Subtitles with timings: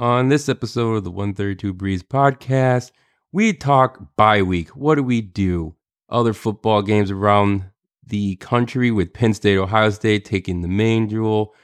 [0.00, 2.90] On this episode of the 132 Breeze podcast,
[3.32, 4.70] we talk bye week.
[4.70, 5.74] What do we do?
[6.08, 7.66] Other football games around
[8.06, 11.54] the country with Penn State, Ohio State taking the main jewel.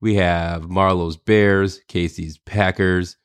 [0.00, 3.18] We have Marlo's Bears, Casey's Packers.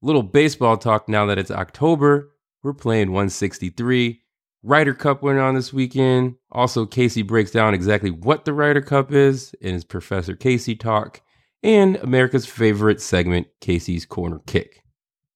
[0.00, 2.32] Little baseball talk now that it's October.
[2.62, 4.22] We're playing 163.
[4.62, 6.36] Ryder Cup went on this weekend.
[6.50, 11.20] Also, Casey breaks down exactly what the Ryder Cup is in his Professor Casey talk
[11.62, 14.82] and America's favorite segment, Casey's Corner Kick.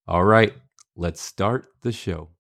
[0.09, 0.53] All right,
[0.97, 2.31] let's start the show.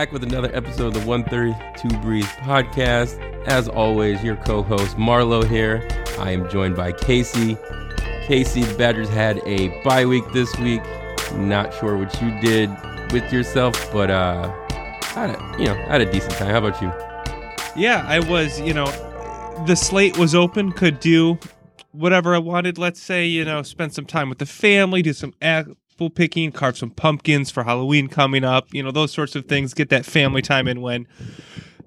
[0.00, 3.20] Back with another episode of the 132 Breeze podcast.
[3.46, 5.86] As always, your co host Marlo here.
[6.18, 7.58] I am joined by Casey.
[8.22, 10.80] Casey, the Badgers had a bye week this week.
[11.34, 12.70] Not sure what you did
[13.12, 14.50] with yourself, but uh,
[15.02, 16.48] had a, you know, I had a decent time.
[16.48, 16.90] How about you?
[17.76, 18.86] Yeah, I was, you know,
[19.66, 21.38] the slate was open, could do
[21.92, 22.78] whatever I wanted.
[22.78, 25.34] Let's say, you know, spend some time with the family, do some
[26.00, 29.74] apple picking, carve some pumpkins for Halloween coming up, you know, those sorts of things.
[29.74, 31.06] Get that family time in when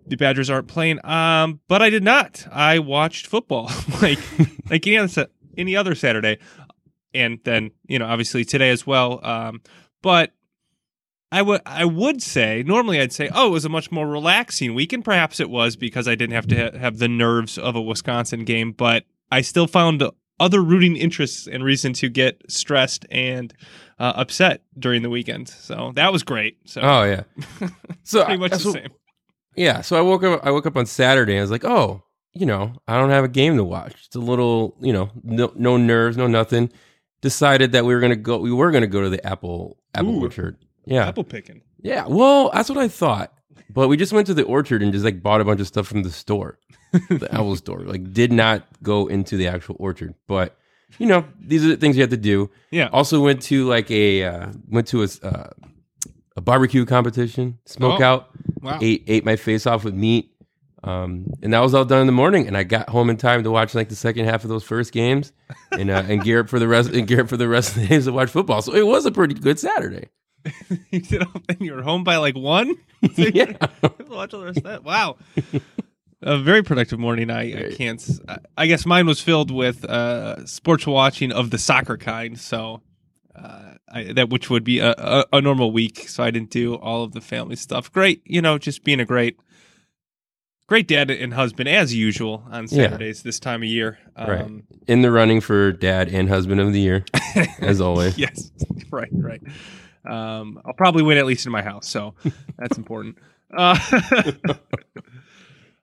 [0.06, 1.04] the Badgers aren't playing.
[1.04, 2.46] Um, but I did not.
[2.52, 3.72] I watched football
[4.04, 4.20] like
[4.70, 6.38] like any other any other Saturday,
[7.16, 9.20] and then you know, obviously today as well.
[9.26, 9.62] Um,
[10.04, 10.32] but
[11.32, 14.76] I would I would say normally I'd say oh it was a much more relaxing
[14.76, 17.76] week and perhaps it was because I didn't have to ha- have the nerves of
[17.76, 20.04] a Wisconsin game but I still found
[20.40, 23.52] other rooting interests and reason to get stressed and
[24.00, 27.24] uh, upset during the weekend so that was great so Oh yeah.
[28.04, 28.90] So pretty much I- the same
[29.56, 30.42] Yeah, so I woke up.
[30.44, 31.34] I woke up on Saturday.
[31.34, 33.94] and I was like, oh, you know, I don't have a game to watch.
[34.08, 36.72] It's a little, you know, no, no nerves, no nothing.
[37.22, 38.40] Decided that we were gonna go.
[38.40, 40.22] We were gonna go to the Apple Apple Ooh.
[40.24, 40.58] Orchard.
[40.86, 42.06] Yeah, apple picking yeah.
[42.08, 43.32] Well, that's what I thought.
[43.70, 45.88] But we just went to the orchard and just like bought a bunch of stuff
[45.88, 46.58] from the store,
[46.92, 47.82] the Apple store.
[47.82, 50.16] Like, did not go into the actual orchard.
[50.28, 50.58] But
[51.00, 52.50] you know, these are the things you have to do.
[52.72, 55.50] yeah Also went to like a uh, went to a uh,
[56.36, 58.04] a barbecue competition, smoke Oh.
[58.04, 58.30] out
[58.62, 60.30] wow ate ate my face off with meat.
[60.86, 63.44] Um, and that was all done in the morning, and I got home in time
[63.46, 65.32] to watch like the second half of those first games,
[65.72, 67.84] and uh, and gear up for the rest and gear up for the rest of
[67.84, 68.62] the days to watch football.
[68.62, 70.10] So it was a pretty good Saturday.
[70.92, 72.76] you did all, and you were home by like one
[73.16, 73.54] yeah,
[74.10, 74.84] Watch all the rest of that.
[74.84, 75.16] Wow.
[76.26, 77.30] A very productive morning.
[77.30, 78.02] I, I can't.
[78.28, 82.40] I- I guess mine was filled with uh, sports watching of the soccer kind.
[82.40, 82.82] So
[83.36, 86.08] uh, I, that which would be a, a, a normal week.
[86.08, 87.92] So I didn't do all of the family stuff.
[87.92, 89.38] Great, you know, just being a great,
[90.68, 92.84] great dad and husband as usual on Yeah.
[92.90, 93.98] Saturdays this time of year.
[94.18, 94.42] Right.
[94.42, 97.04] Um, in the running for dad and husband of the year,
[97.60, 98.18] as always.
[98.18, 98.52] yes,
[98.92, 99.42] right, right.
[100.06, 102.14] Um, I'll probably win at least in my house, so
[102.58, 103.18] that's important.
[103.56, 103.78] Uh,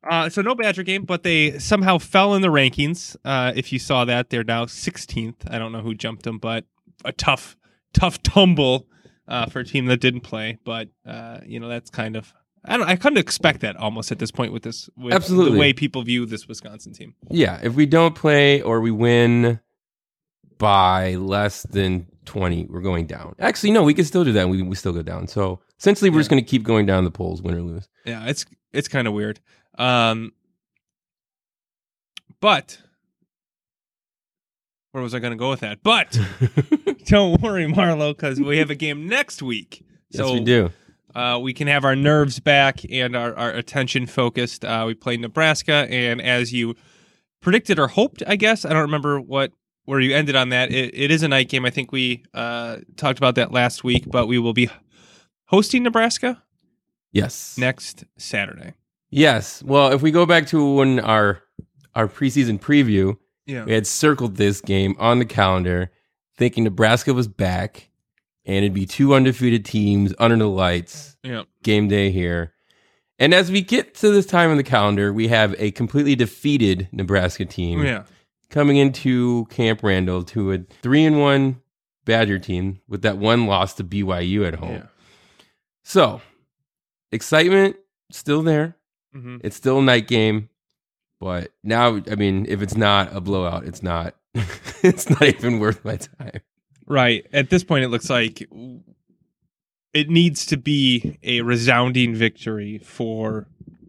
[0.09, 3.17] uh, so no Badger game, but they somehow fell in the rankings.
[3.25, 5.51] Uh, if you saw that, they're now 16th.
[5.51, 6.65] I don't know who jumped them, but
[7.05, 7.57] a tough,
[7.93, 8.87] tough tumble
[9.29, 10.59] uh, for a team that didn't play.
[10.65, 12.33] But uh, you know, that's kind of.
[12.65, 12.87] I don't.
[12.89, 15.53] I couldn't expect that almost at this point with this, with Absolutely.
[15.53, 17.15] the way people view this Wisconsin team.
[17.31, 19.61] Yeah, if we don't play or we win
[20.59, 23.35] by less than 20, we're going down.
[23.39, 24.49] Actually, no, we can still do that.
[24.51, 25.27] We, we still go down.
[25.27, 27.89] So essentially, we're just going to keep going down the polls, win or lose.
[28.05, 29.41] Yeah, it's it's kind of weird.
[29.79, 30.33] Um
[32.41, 32.79] but
[34.93, 35.83] where was I going to go with that?
[35.83, 36.19] But
[37.05, 39.85] don't worry, Marlo, because we have a game next week.
[40.11, 40.71] yes, so we do.
[41.15, 44.65] Uh, we can have our nerves back and our, our attention focused.
[44.65, 46.75] Uh, we played Nebraska, and as you
[47.41, 49.53] predicted or hoped, I guess I don't remember what
[49.85, 50.73] where you ended on that.
[50.73, 51.65] It, it is a night game.
[51.65, 54.69] I think we uh, talked about that last week, but we will be
[55.47, 56.43] hosting Nebraska
[57.13, 57.57] Yes.
[57.59, 58.75] next Saturday.
[59.11, 59.63] Yes.
[59.63, 61.43] Well, if we go back to when our
[61.95, 63.17] our preseason preview,
[63.47, 63.65] Yeah.
[63.65, 65.91] we had circled this game on the calendar,
[66.37, 67.89] thinking Nebraska was back,
[68.45, 71.43] and it'd be two undefeated teams under the lights, Yeah.
[71.65, 72.55] game day here.
[73.19, 76.89] And as we get to this time on the calendar, we have a completely defeated
[76.93, 78.05] Nebraska team Yeah.
[78.49, 81.61] coming into Camp Randall to a three and one
[82.05, 84.75] Badger team with that one loss to BYU at home.
[84.77, 84.87] Yeah.
[85.83, 86.23] So
[87.13, 87.77] excitement
[88.11, 88.77] still there.
[89.13, 90.49] Hmm It's still a night game,
[91.21, 94.15] but now I mean, if it's not a blowout, it's not.
[94.83, 96.41] it's not even worth my time.
[96.87, 97.27] Right.
[97.33, 98.43] At this point, it looks like
[99.93, 103.47] it needs to be a resounding victory for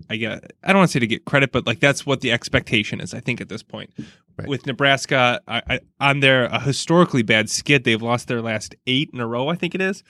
[0.09, 2.31] I guess I don't want to say to get credit, but like that's what the
[2.31, 3.13] expectation is.
[3.13, 3.91] I think at this point,
[4.38, 4.47] Right.
[4.47, 9.09] with Nebraska I, I, on their a historically bad skid, they've lost their last eight
[9.13, 9.47] in a row.
[9.50, 10.03] I think it is.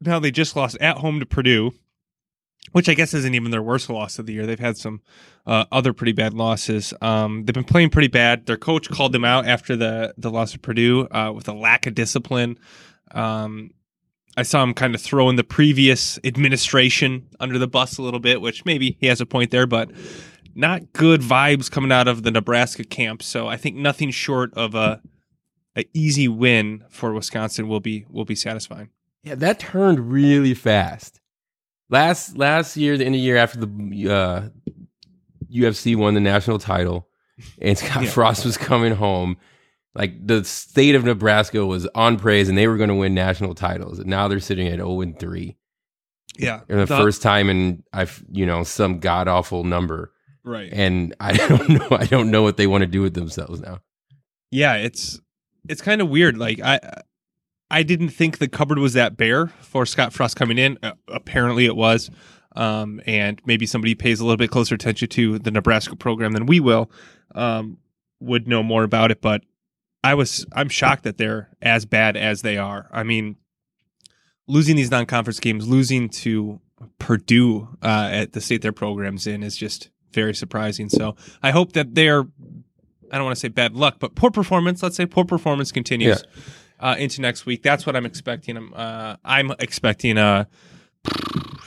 [0.00, 1.72] now they just lost at home to Purdue,
[2.72, 4.46] which I guess isn't even their worst loss of the year.
[4.46, 5.00] They've had some
[5.46, 6.92] uh, other pretty bad losses.
[7.00, 8.46] Um, they've been playing pretty bad.
[8.46, 11.86] Their coach called them out after the the loss of Purdue uh, with a lack
[11.86, 12.58] of discipline.
[13.12, 13.70] Um,
[14.36, 18.40] I saw him kind of throwing the previous administration under the bus a little bit,
[18.40, 19.90] which maybe he has a point there, but
[20.54, 23.22] not good vibes coming out of the Nebraska camp.
[23.22, 25.00] So I think nothing short of a
[25.76, 28.90] a easy win for Wisconsin will be will be satisfying.
[29.22, 31.20] Yeah, that turned really fast.
[31.88, 34.48] Last last year, the end of the year after the uh,
[35.52, 37.08] UCF won the national title,
[37.60, 38.10] and Scott Yeah.
[38.10, 39.36] Frost was coming home.
[39.94, 43.54] Like the state of Nebraska was on praise, and they were going to win national
[43.54, 43.98] titles.
[43.98, 45.56] And now they're sitting at zero and three,
[46.38, 50.12] Yeah, and the, first time in I've you know some god awful number.
[50.44, 50.68] right.
[50.72, 53.78] And I don't know, I don't know what they want to do with themselves now.
[54.50, 55.18] yeah it's
[55.68, 56.78] it's kind of weird like i
[57.70, 60.78] i didn't think the cupboard was that bare for scott frost coming in.
[60.82, 62.10] Uh, apparently it was.
[62.54, 66.46] Um, and maybe somebody pays a little bit closer attention to the nebraska program than
[66.46, 66.90] we will
[67.34, 67.78] um,
[68.20, 69.20] would know more about it.
[69.20, 69.42] But
[70.02, 72.88] i was i'm shocked that they're as bad as they are.
[72.92, 73.36] I mean
[74.48, 76.60] losing these non-conference games losing to
[76.98, 80.88] purdue uh, at the state their programs in is just very surprising.
[80.88, 82.24] So i hope that they're
[83.12, 84.82] I don't want to say bad luck, but poor performance.
[84.82, 86.24] Let's say poor performance continues
[86.80, 87.62] uh, into next week.
[87.62, 88.56] That's what I'm expecting.
[88.56, 90.46] I'm uh, I'm expecting a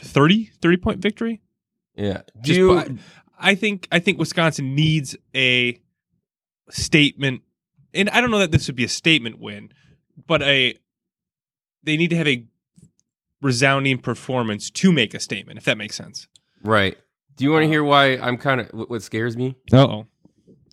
[0.02, 1.42] 30, 30 point victory.
[1.96, 3.00] Yeah, do Just you-
[3.42, 5.80] I think I think Wisconsin needs a
[6.70, 7.42] statement,
[7.94, 9.72] and I don't know that this would be a statement win,
[10.28, 10.76] but a
[11.84, 12.46] they need to have a
[13.42, 15.58] resounding performance to make a statement.
[15.58, 16.28] If that makes sense.
[16.64, 16.98] right?
[17.38, 19.56] Do you want to hear why I'm kind of what scares me?
[19.72, 20.04] Uh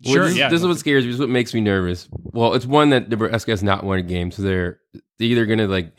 [0.07, 0.15] oh.
[0.15, 0.49] Well, this, yeah.
[0.49, 1.11] this is what scares me.
[1.11, 2.09] This is what makes me nervous.
[2.13, 4.81] Well, it's one that Nebraska has not won a game, so they're
[5.19, 5.93] they're either gonna like.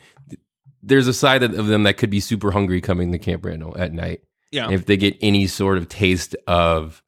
[0.82, 3.92] There's a side of them that could be super hungry coming to Camp Randall at
[3.92, 4.22] night.
[4.52, 4.70] yeah.
[4.70, 7.02] If they get any sort of taste of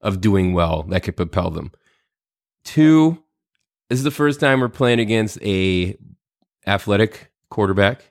[0.00, 1.70] of doing well, that could propel them.
[2.64, 3.22] Two,
[3.88, 5.96] this is the first time we're playing against a
[6.66, 8.10] athletic quarterback.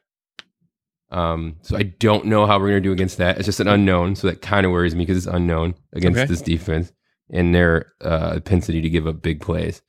[1.09, 3.37] Um, so I don't know how we're gonna do against that.
[3.37, 6.27] It's just an unknown, so that kind of worries me because it's unknown against Okay.
[6.27, 6.91] this defense
[7.29, 9.81] and their uh, propensity to give up big plays.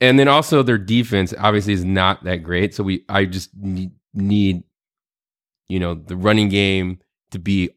[0.00, 2.74] And then also their defense obviously is not that great.
[2.74, 4.64] So we I just need, need
[5.68, 6.98] you know the running game
[7.30, 7.70] to be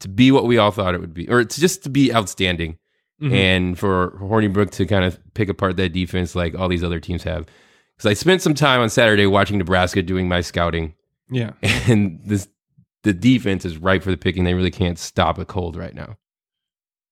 [0.00, 2.78] to be what we all thought it would be, or to just to be outstanding,
[3.22, 3.32] Mhm.
[3.32, 7.22] and for Hornibrook to kind of pick apart that defense like all these other teams
[7.24, 7.46] have.
[7.96, 10.94] Because I spent some time on Saturday watching Nebraska doing my scouting,
[11.30, 11.52] yeah.
[11.62, 12.48] and this
[13.04, 14.44] the defense is ripe for the picking.
[14.44, 16.16] They really can't stop a cold right now.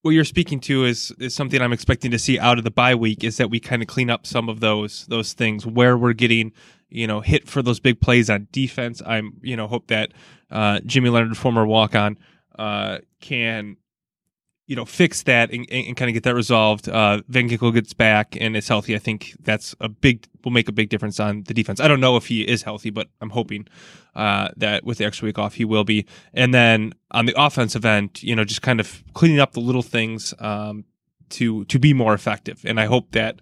[0.07, 2.95] What you're speaking to is is something I'm expecting to see out of the bye
[2.95, 6.13] week is that we kind of clean up some of those those things where we're
[6.13, 6.53] getting
[6.89, 9.03] you know hit for those big plays on defense.
[9.05, 10.13] I'm you know hope that
[10.49, 12.19] uh, Jimmy Leonhard, former walk on,
[12.57, 13.79] uh, can
[14.67, 16.89] you know fix that and, and, kind of get that resolved.
[16.89, 18.95] Uh, Van Ginkel gets back and is healthy.
[18.95, 21.81] I think that's a big will make a big difference on the defense.
[21.81, 23.67] I don't know if he is healthy, but I'm hoping
[24.15, 26.07] uh, that with the extra week off he will be.
[26.35, 29.83] And then on the offensive end, you know, just kind of cleaning up the little
[29.83, 30.85] things um,
[31.31, 32.63] to to be more effective.
[32.65, 33.41] And I hope that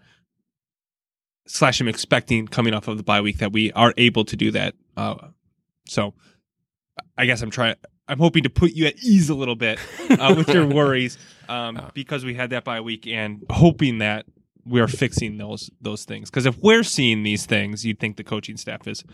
[1.46, 4.50] slash I'm expecting coming off of the bye week that we are able to do
[4.50, 4.74] that.
[4.96, 5.28] Uh,
[5.86, 6.14] so
[7.16, 7.76] I guess I'm trying.
[8.08, 9.78] I'm hoping to put you at ease a little bit
[10.10, 11.16] uh, with your worries
[11.48, 11.90] um, Oh.
[11.94, 14.26] because we had that bye week and hoping that
[14.66, 16.30] we are fixing those those things.
[16.30, 19.04] Because if we're seeing these things, you'd think the coaching staff is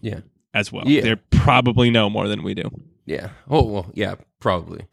[0.00, 0.20] Yeah.
[0.52, 0.84] as well.
[0.86, 1.00] Yeah.
[1.02, 2.70] They probably know more than we do.
[3.06, 3.30] Yeah.
[3.48, 4.86] Oh well, yeah, probably.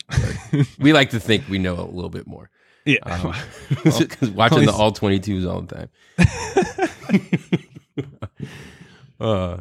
[0.80, 2.50] We like to think we know a little bit more.
[2.86, 2.98] Yeah.
[3.04, 3.34] Um,
[3.84, 5.90] 'cause watching the all 22s all the time.
[9.20, 9.58] uh,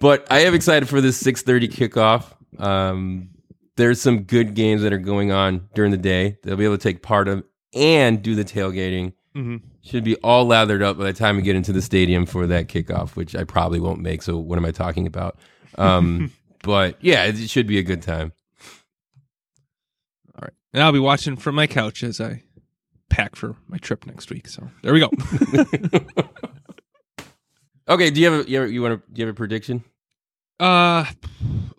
[0.00, 2.24] but I am excited for this 6:30 kickoff.
[2.58, 3.30] Um,
[3.76, 6.38] there's some good games that are going on during the day.
[6.42, 7.44] They'll be able to take part of
[7.74, 9.12] and do the tailgating.
[9.36, 9.62] Mhm.
[9.82, 12.68] Should be all lathered up by the time we get into the stadium for that
[12.68, 14.22] kickoff, which I probably won't make.
[14.22, 15.38] So what am I talking about?
[15.76, 16.30] Um,
[16.62, 18.32] but yeah, it should be a good time.
[20.36, 20.52] All right.
[20.72, 22.44] And I'll be watching from my couch as I
[23.10, 24.46] pack for my trip next week.
[24.48, 25.10] So there we go.
[27.88, 29.82] okay, do you have a you, have, you want to do you have a prediction?
[30.60, 31.04] Uh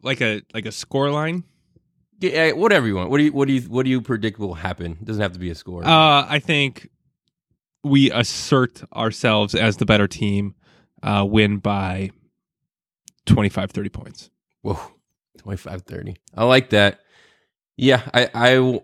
[0.01, 1.43] like a like a score line.
[2.19, 3.09] Yeah, whatever you want.
[3.09, 4.97] What do you what do you what do you predict will happen?
[5.01, 5.85] It doesn't have to be a score.
[5.85, 6.89] Uh I think
[7.83, 10.55] we assert ourselves as the better team,
[11.03, 12.11] uh win by
[13.25, 14.29] 25, 30 points.
[14.61, 14.79] Whoa,
[15.39, 16.15] 25 30.
[16.35, 16.99] I like that.
[17.77, 18.79] Yeah, I, I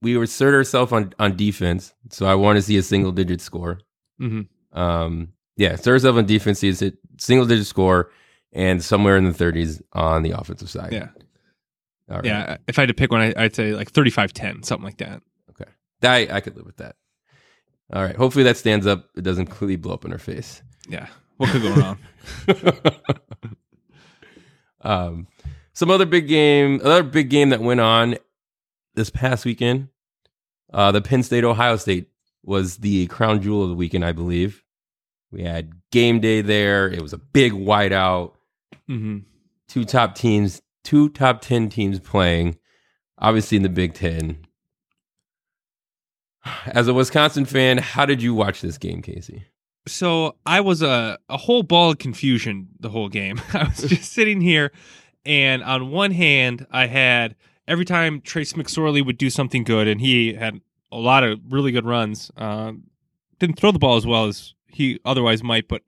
[0.00, 3.80] we assert ourselves on, on defense, so I want to see a single digit score.
[4.20, 4.78] Mm-hmm.
[4.78, 8.10] Um, yeah, assert ourselves on defense, see a single digit score,
[8.52, 10.92] and somewhere in the 30s on the offensive side.
[10.92, 11.08] Yeah.
[12.10, 12.24] All right.
[12.24, 12.56] Yeah.
[12.66, 15.22] If I had to pick one, I, I'd say like 35 10, something like that.
[15.50, 15.70] Okay.
[16.02, 16.96] I, I could live with that.
[17.92, 18.16] All right.
[18.16, 19.08] Hopefully that stands up.
[19.16, 20.62] It doesn't completely blow up in her face.
[20.88, 21.06] Yeah.
[21.36, 21.98] What could go wrong?
[24.82, 25.28] um,
[25.72, 28.16] some other big game, another big game that went on
[28.94, 29.88] this past weekend.
[30.72, 32.08] Uh, the Penn State Ohio State
[32.42, 34.62] was the crown jewel of the weekend, I believe.
[35.30, 36.88] We had game day there.
[36.88, 38.32] It was a big whiteout.
[38.88, 39.18] Mm-hmm.
[39.68, 42.56] Two top teams, two top 10 teams playing,
[43.18, 44.38] obviously in the Big Ten.
[46.66, 49.44] As a Wisconsin fan, how did you watch this game, Casey?
[49.86, 53.40] So I was a, a whole ball of confusion the whole game.
[53.52, 54.72] I was just sitting here,
[55.26, 60.00] and on one hand, I had every time Trace McSorley would do something good, and
[60.00, 62.30] he had a lot of really good runs.
[62.36, 62.84] Um,
[63.38, 65.82] didn't throw the ball as well as he otherwise might, but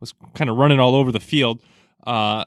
[0.00, 1.62] was kind of running all over the field.
[2.06, 2.44] Uh,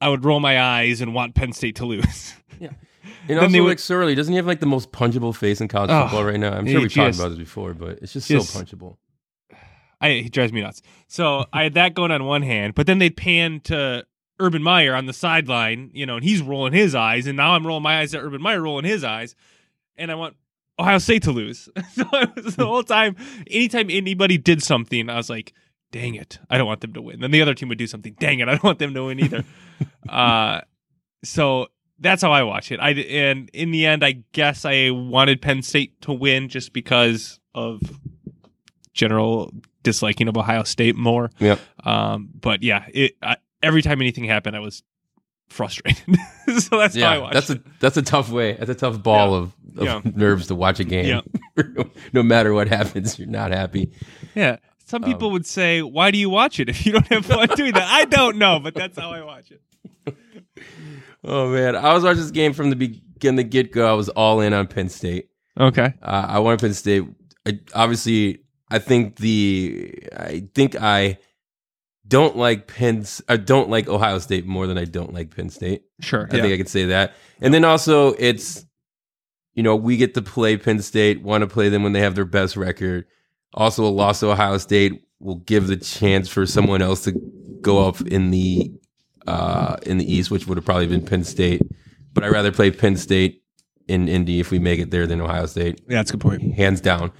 [0.00, 2.34] I would roll my eyes and want Penn State to lose.
[2.58, 2.70] Yeah.
[3.28, 5.68] And also, they would- like Surly, doesn't he have like the most punchable face in
[5.68, 6.52] college Oh, football right now?
[6.52, 8.96] I'm sure we've talked about this before, but it's just just- so punchable.
[10.00, 10.82] I he drives me nuts.
[11.06, 14.04] So I had that going on one hand, but then they'd pan to
[14.40, 17.66] Urban Meyer on the sideline, you know, and he's rolling his eyes, and now I'm
[17.66, 19.34] rolling my eyes at Urban Meyer rolling his eyes,
[19.96, 20.34] and I want
[20.78, 21.68] Ohio State to lose.
[21.92, 23.16] so the whole time,
[23.50, 25.52] anytime anybody did something, I was like,
[25.92, 28.14] "Dang it, I don't want them to win." Then the other team would do something,
[28.18, 29.44] "Dang it, I don't want them to win either."
[30.08, 30.60] uh,
[31.24, 31.66] so
[31.98, 32.80] that's how I watch it.
[32.80, 37.38] I and in the end, I guess I wanted Penn State to win just because
[37.54, 37.80] of
[38.94, 41.30] general disliking of Ohio State more.
[41.38, 41.60] Yep.
[41.84, 44.82] Um, but yeah, it I, every time anything happened, I was
[45.48, 46.04] frustrated.
[46.58, 47.34] so that's how I Yeah, watched.
[47.34, 47.58] that's it.
[47.58, 48.54] a that's a tough way.
[48.54, 50.00] That's a tough ball of, of Yeah.
[50.04, 51.06] nerves to watch a game.
[51.56, 51.62] Yeah.
[52.12, 53.92] no matter what happens, you're not happy.
[54.34, 54.56] yeah.
[54.90, 57.46] Some people Um, would say, "Why do you watch it if you don't have fun
[57.54, 59.62] doing that?" I don't know, but that's how I watch it.
[61.22, 63.86] Oh man, I was watching this game from the beginning, the get go.
[63.86, 65.28] I was all in on Penn State.
[65.58, 65.92] Okay.
[66.02, 67.04] Uh, I wanted Penn State.
[67.46, 71.18] I, obviously, I think the I think I
[72.08, 73.20] don't like Penn's.
[73.28, 75.82] I don't like Ohio State more than I don't like Penn State.
[76.00, 76.26] Sure.
[76.26, 77.14] I think I could say that.
[77.42, 78.64] And then also, it's
[79.52, 81.20] you know we get to play Penn State.
[81.22, 83.04] Want to play them when they have their best record.
[83.54, 87.12] Also, a loss to Ohio State will give the chance for someone else to
[87.60, 88.72] go up in the
[89.26, 91.62] uh, in the East, which would have probably been Penn State.
[92.14, 93.42] But I'd rather play Penn State
[93.88, 96.54] in Indy if we make it there than Ohio State yeah, that's a good point.
[96.54, 97.10] hands down.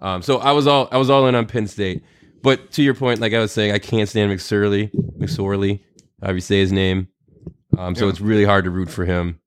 [0.00, 2.02] Um, so I was all I was all in on Penn State.
[2.42, 5.80] But to your point, like I was saying, I can't stand McSorley, McSorley,
[6.20, 7.08] however you say his name.
[7.78, 8.10] Um, so Yeah.
[8.10, 9.40] it's really hard to root for him.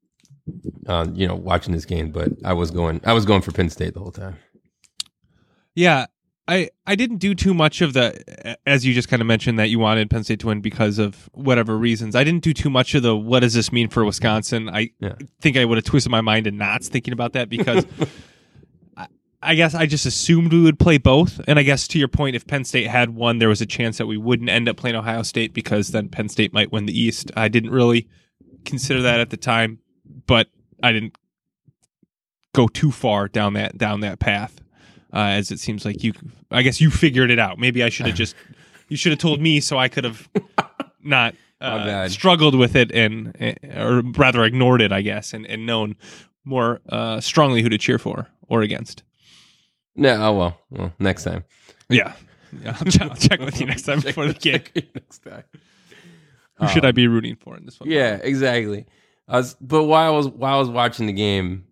[0.87, 3.69] Um, you know, watching this game, but I was going, I was going for Penn
[3.69, 4.35] State the whole time.
[5.75, 6.07] Yeah,
[6.49, 9.69] I I didn't do too much of the as you just kind of mentioned that
[9.69, 12.15] you wanted Penn State to win because of whatever reasons.
[12.15, 14.67] I didn't do too much of the what does this mean for Wisconsin.
[14.67, 15.13] I Yeah.
[15.41, 17.85] think I would have twisted my mind in knots thinking about that because
[18.97, 19.07] I,
[19.43, 21.39] I guess I just assumed we would play both.
[21.47, 23.97] And I guess to your point, if Penn State had won, there was a chance
[23.99, 26.99] that we wouldn't end up playing Ohio State because then Penn State might win the
[26.99, 27.31] East.
[27.37, 28.07] I didn't really
[28.65, 29.79] consider that at the time,
[30.25, 30.47] but
[30.81, 31.13] I didn't
[32.55, 34.59] go too far down that down that path
[35.13, 36.13] uh, as it seems like you
[36.51, 38.35] i guess you figured it out maybe i should have just
[38.87, 40.27] you should have told me so i could have
[41.03, 45.65] not uh, struggled with it and eh, or rather ignored it i guess and, and
[45.65, 45.95] known
[46.45, 49.03] more uh, strongly who to cheer for or against
[49.95, 51.43] No, oh well, well, next time.
[51.89, 52.13] yeah
[52.63, 55.43] yeah i'll, check, I'll check with you next time before the game Check next time.
[56.55, 58.85] who should i be rooting for in this one Yeah, exactly.
[59.27, 61.65] I was, but while I was while I was watching the game,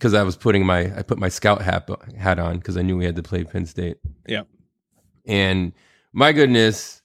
[0.00, 1.88] because I was putting my I put my scout hat
[2.18, 3.98] hat on because I knew we had to play Penn State.
[4.26, 4.44] Yeah.
[5.26, 5.72] and
[6.12, 7.02] my goodness,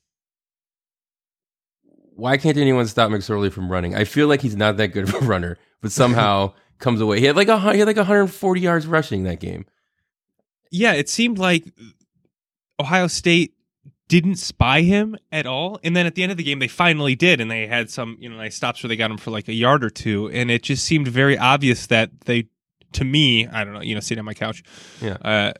[2.16, 3.96] why can't anyone stop McSorley from running?
[3.96, 7.20] I feel like he's not that good of a runner, but somehow comes away.
[7.20, 9.66] He had like a he had like 140 yards rushing that game.
[10.72, 11.66] yeah, it seemed like
[12.80, 13.54] Ohio State
[14.08, 15.80] didn't spy him at all.
[15.84, 17.42] And then at the end of the game, they finally did.
[17.42, 19.54] And they had some, you know, nice stops where they got him for like a
[19.54, 20.30] yard or two.
[20.30, 22.48] And it just seemed very obvious that they,
[22.96, 24.64] to me, I don't know, you know, sitting on my couch,
[25.02, 25.18] Yeah.
[25.22, 25.54] uh,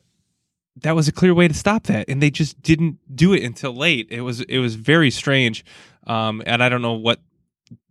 [0.82, 2.08] that was a clear way to stop that.
[2.08, 4.08] And they just didn't do it until late.
[4.10, 5.64] It was, it was very strange.
[6.06, 7.20] Um, and I don't know what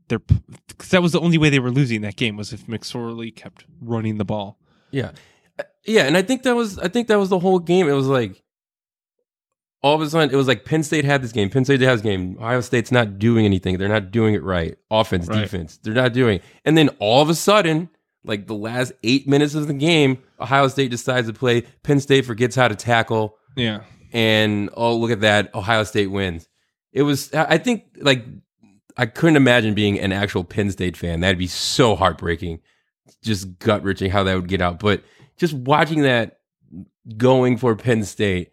[0.08, 3.36] their, because that was the only way they were losing that game was if McSorley
[3.36, 4.60] kept running the ball.
[4.92, 5.12] Yeah.
[5.60, 7.88] Uh, Yeah, and I think that was I think that was the whole game.
[7.90, 8.42] It was like
[9.82, 11.50] all of a sudden it was like Penn State had this game.
[11.50, 12.38] Penn State has this game.
[12.40, 13.78] Ohio State's not doing anything.
[13.78, 14.78] They're not doing it right.
[14.90, 15.42] Offense, Right.
[15.42, 15.78] defense.
[15.82, 16.38] They're not doing.
[16.38, 16.44] It.
[16.66, 17.90] And then all of a sudden,
[18.25, 21.62] like the last eight minutes of the game, Ohio State decides to play.
[21.84, 23.38] Penn State forgets how to tackle.
[23.55, 23.82] Yeah.
[24.12, 26.48] and oh look at that ohio state wins
[26.91, 28.25] it was i think like
[28.98, 32.60] i couldn't imagine being an actual penn state fan that'd be so heartbreaking
[33.24, 35.03] just gut wrenching how that would get out but
[35.38, 36.39] just watching that
[37.17, 38.51] going for penn state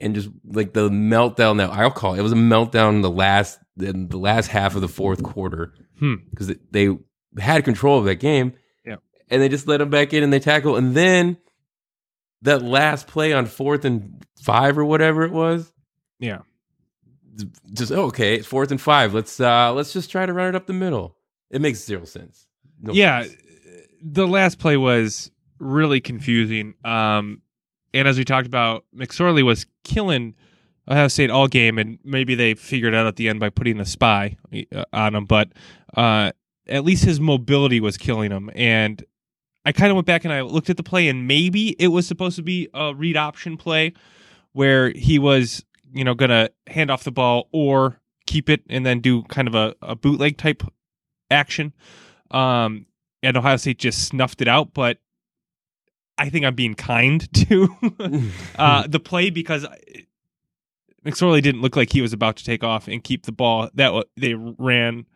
[0.00, 3.10] and just like the meltdown that i'll call it, it was a meltdown in the
[3.10, 6.14] last in the last half of the fourth quarter Hmm.
[6.30, 6.96] because they
[7.38, 8.54] had control of that game.
[9.30, 11.36] And they just let him back in and they tackle and then
[12.42, 15.72] that last play on fourth and five or whatever it was
[16.18, 16.38] Yeah.
[17.72, 20.54] just oh, okay it's fourth and five let's uh let's just try to run it
[20.54, 21.16] up the middle
[21.50, 22.46] it makes zero sense
[22.80, 23.22] No yeah.
[23.22, 23.36] sense.
[24.02, 26.72] The last play was really confusing.
[26.86, 27.42] Um,
[27.92, 30.34] and as we talked about, McSorley was killing
[30.88, 33.84] Ohio State all game, and maybe they figured out at the end by putting a
[33.84, 34.38] spy
[34.74, 35.26] uh, on him.
[35.26, 35.50] But
[35.94, 36.32] uh,
[36.66, 38.48] at least his mobility was killing him.
[38.54, 39.04] And
[39.64, 42.06] I kind of went back and I looked at the play, and maybe it was
[42.06, 43.92] supposed to be a read option play
[44.52, 48.86] where he was, you know, going to hand off the ball or keep it and
[48.86, 50.62] then do kind of a, a bootleg type
[51.30, 51.72] action.
[52.30, 52.86] Um,
[53.22, 54.98] and Ohio State just snuffed it out, but
[56.16, 59.66] I think I'm being kind to uh, the play because
[61.04, 63.70] McSorley didn't look like he was about to take off and keep the ball.
[63.74, 65.06] That they ran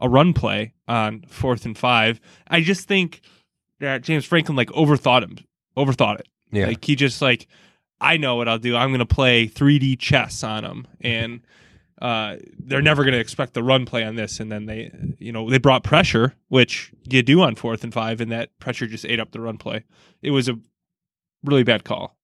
[0.00, 2.20] a run play on fourth and five.
[2.48, 3.20] I just think
[3.80, 5.38] that James Franklin like overthought him,
[5.76, 6.28] overthought it.
[6.52, 7.48] yeah Like he just like,
[8.00, 8.76] I know what I'll do.
[8.76, 11.40] I'm going to play 3D chess on him, and
[12.00, 14.40] uh, they're never going to expect the run play on this.
[14.40, 18.20] And then they, you know, they brought pressure, which you do on fourth and five,
[18.22, 19.84] and that pressure just ate up the run play.
[20.22, 20.58] It was a
[21.44, 22.16] really bad call.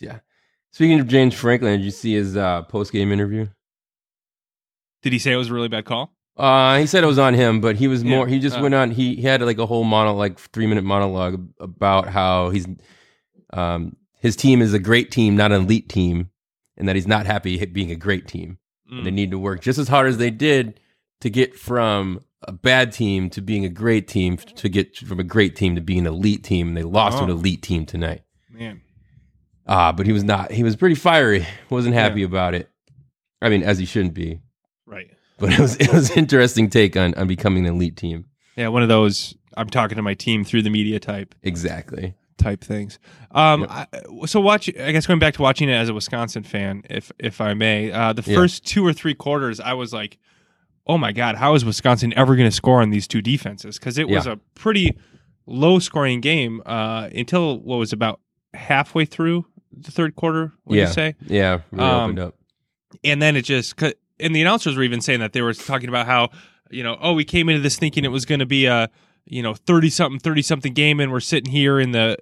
[0.00, 0.20] yeah
[0.70, 3.46] speaking of james franklin did you see his uh post-game interview
[5.02, 6.13] Did he say it was a really bad call?
[6.36, 8.62] Uh he said it was on him but he was Yeah, more he just uh.
[8.62, 12.50] went on he, he had like a whole monologue like three minute monologue about how
[12.50, 12.66] he's
[13.52, 16.30] um his team is a great team not an elite team
[16.76, 18.58] and that he's not happy being a great team
[18.92, 19.02] Mm.
[19.04, 20.78] They need to work just as hard as they did
[21.22, 25.24] to get from a bad team to being a great team to get from a
[25.24, 26.68] great team to being an elite team.
[26.68, 27.32] And they lost to an Oh.
[27.32, 28.24] elite team tonight.
[28.50, 28.82] Man,
[29.66, 30.50] Ah, but he was not.
[30.52, 31.46] He was pretty fiery.
[31.70, 32.68] Wasn't happy about it.
[33.40, 34.40] I mean, as he shouldn't be.
[34.86, 35.06] right?
[35.38, 38.26] But it was it was an interesting take on on becoming an elite team.
[38.56, 39.34] Yeah, one of those.
[39.56, 42.14] I'm talking to my team through the media type Exactly.
[42.38, 42.98] type things.
[43.30, 43.70] Um, Yep.
[43.70, 44.68] I, so watch.
[44.68, 47.90] I guess going back to watching it as a Wisconsin fan, if if I may,
[47.92, 48.36] uh, the Yeah.
[48.36, 50.18] first two or three quarters, I was like,
[50.86, 53.98] "Oh my god, how is Wisconsin ever going to score on these two defenses?" Because
[53.98, 54.32] it was Yeah.
[54.32, 54.96] a pretty
[55.46, 58.20] low scoring game uh, until what was about
[58.54, 60.52] halfway through the third quarter.
[60.66, 60.86] Would Yeah.
[60.86, 61.14] you say?
[61.26, 61.58] Yeah.
[61.72, 62.34] Really Um, opened up.
[63.02, 63.76] and then it just
[64.20, 66.30] and the announcers were even saying that they were talking about how
[66.70, 68.88] you know oh we came into this thinking it was going to be a
[69.26, 72.16] you know 30 something 30 something game and we're sitting here in the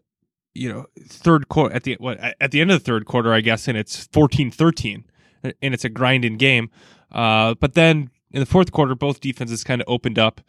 [0.55, 3.41] you know third quarter at the what at the end of the third quarter i
[3.41, 5.05] guess and it's 14-13
[5.43, 6.71] and it's a grinding game.
[7.11, 10.41] Uh, but then in the fourth quarter both defenses kind of opened up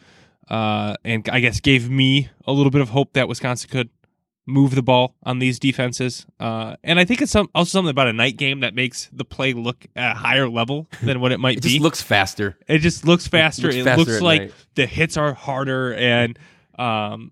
[0.50, 3.90] uh, and i guess gave me a little bit of hope that wisconsin could
[4.46, 6.26] move the ball on these defenses.
[6.40, 9.24] Uh, and I think it's some, also something about a night game that makes the
[9.24, 11.58] play look at a higher level than what it might be.
[11.60, 11.70] It be.
[11.70, 12.58] just looks faster.
[12.68, 13.64] it just looks faster.
[13.68, 14.54] looks it faster looks at like night.
[14.76, 16.38] the hits are harder, and
[16.78, 17.32] um,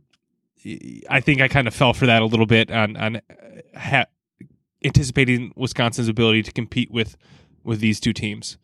[1.10, 3.22] I think I kind of fell for that a little bit on on
[3.76, 4.06] ha-
[4.86, 7.18] anticipating Wisconsin's ability to compete with
[7.64, 8.58] with these two teams.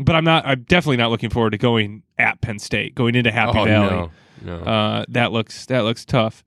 [0.00, 0.46] But I'm not.
[0.46, 3.90] I'm definitely not looking forward to going at Penn State, going into Happy oh Valley.
[3.90, 4.10] no.
[4.42, 4.56] No.
[4.58, 6.44] Uh, that looks that looks tough.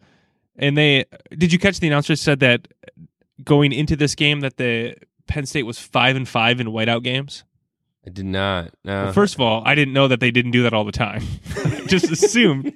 [0.57, 1.05] And they
[1.37, 2.67] did you catch the announcers said that
[3.43, 4.95] going into this game that the
[5.27, 7.43] Penn State was five and five in whiteout games.
[8.05, 8.73] I did not.
[8.85, 9.03] No.
[9.03, 11.23] Well, first of all, I didn't know that they didn't do that all the time.
[11.87, 12.71] Just assumed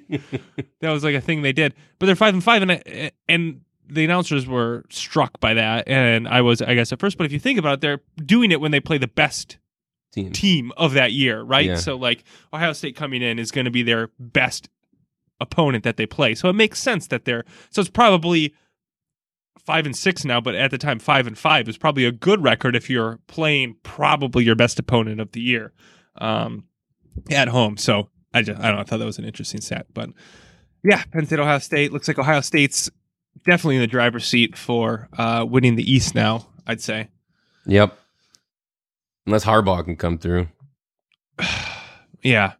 [0.80, 1.74] that was like a thing they did.
[1.98, 6.28] But they're five and five, and I, and the announcers were struck by that, and
[6.28, 7.16] I was, I guess, at first.
[7.16, 9.56] But if you think about it, they're doing it when they play the best
[10.12, 10.32] team.
[10.32, 11.66] team of that year, right?
[11.66, 11.74] Yeah.
[11.76, 14.68] So like Ohio State coming in is going to be their best
[15.42, 16.34] opponent that they play.
[16.34, 18.54] So it makes sense that they're so it's probably
[19.64, 22.42] five and six now, but at the time five and five is probably a good
[22.42, 25.72] record if you're playing probably your best opponent of the year
[26.16, 26.64] um,
[27.30, 27.76] at home.
[27.76, 30.10] So I just I don't know, I thought that was an interesting stat, but
[30.82, 32.90] yeah, Penn State Ohio State looks like Ohio State's
[33.44, 36.48] definitely in the driver's seat for uh, winning the East now.
[36.66, 37.08] I'd say.
[37.66, 37.98] Yep.
[39.26, 40.48] Unless Harbaugh can come through.
[42.24, 42.52] Yeah,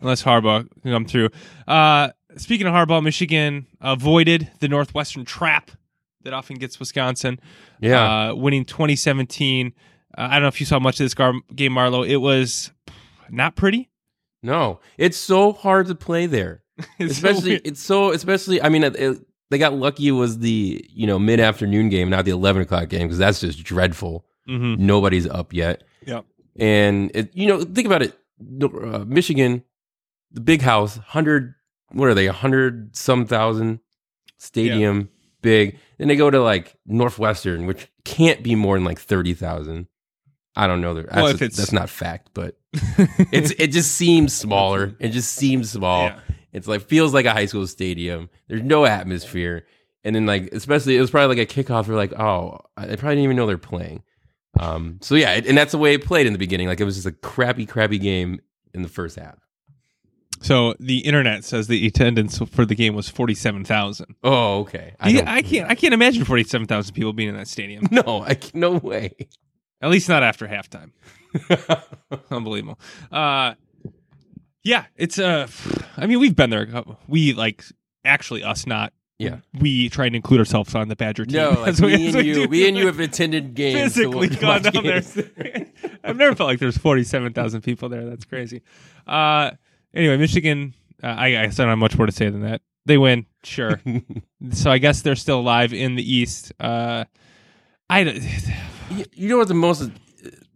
[0.00, 1.28] unless Harbaugh can come through.
[1.68, 5.70] Uh, speaking of Harbaugh, Michigan avoided the Northwestern trap
[6.22, 7.40] that often gets Wisconsin.
[7.80, 8.30] Yeah.
[8.30, 9.72] uh, winning 2017
[10.18, 12.06] Uh, I don't know if you saw much of this gar- game, Marlo.
[12.06, 12.72] It was
[13.30, 13.88] not pretty.
[14.42, 16.62] No, it's so hard to play there.
[16.98, 17.62] It's especially weird.
[17.66, 18.60] it's so especially.
[18.62, 19.18] I mean, it, it-
[19.50, 20.08] they got lucky.
[20.08, 23.40] It was the you know mid afternoon game, not the eleven o'clock game, because that's
[23.40, 24.24] just dreadful.
[24.48, 24.78] Mhm.
[24.78, 25.82] Nobody's up yet.
[26.06, 26.24] Yep.
[26.58, 28.16] And it, you know, think about it.
[28.62, 29.62] Uh, Michigan,
[30.32, 31.54] the big house, hundred.
[31.92, 32.26] What are they?
[32.26, 33.80] a hundred some thousand
[34.38, 35.08] stadium,
[35.42, 35.78] big.
[35.98, 39.86] Then they go to like Northwestern, which can't be more than like thirty thousand.
[40.56, 40.94] I don't know.
[40.94, 42.56] That's, Well, if it's- that's not fact, but
[43.32, 44.94] it's it just seems smaller.
[44.98, 46.04] It just seems small.
[46.04, 46.20] Yeah.
[46.52, 48.28] It's like feels like a high school stadium.
[48.48, 49.66] There's no atmosphere,
[50.04, 51.86] and then like especially it was probably like a kickoff.
[51.86, 54.02] We're like, oh, I I probably didn't even know they're playing.
[54.58, 56.66] Um, so yeah, it- and that's the way it played in the beginning.
[56.66, 58.40] Like it was just a crappy, crappy game
[58.74, 59.38] in the first half.
[60.42, 64.14] So the internet says the attendance for the game was forty-seven thousand.
[64.24, 64.94] Oh, okay.
[64.98, 65.70] I I, I can't.
[65.70, 67.86] I can't imagine forty-seven thousand people being in that stadium.
[67.90, 69.14] no, I can, no way.
[69.82, 70.92] At least not after halftime.
[72.30, 72.78] Unbelievable.
[73.12, 73.54] Uh,
[74.62, 75.46] yeah, it's Uh,
[75.96, 76.62] I mean, we've been there.
[76.62, 77.64] a couple- We like
[78.04, 79.38] actually us, not Yeah.
[79.58, 81.36] We try and include ourselves on the Badger team.
[81.36, 82.48] No, like me and you, do.
[82.48, 83.94] me and you have attended games.
[83.94, 85.14] physically watch gone down games.
[85.14, 85.66] there.
[86.04, 88.04] I've never felt like there's 47,000 people there.
[88.06, 88.62] That's crazy.
[89.06, 89.52] Uh,
[89.94, 92.60] anyway, Michigan, uh, I, I guess I don't have much more to say than that.
[92.86, 93.80] They win, sure.
[94.52, 96.52] so I guess they're still alive in the East.
[96.60, 97.04] Uh,
[97.88, 98.22] I don't-
[98.90, 99.90] You- You know what the most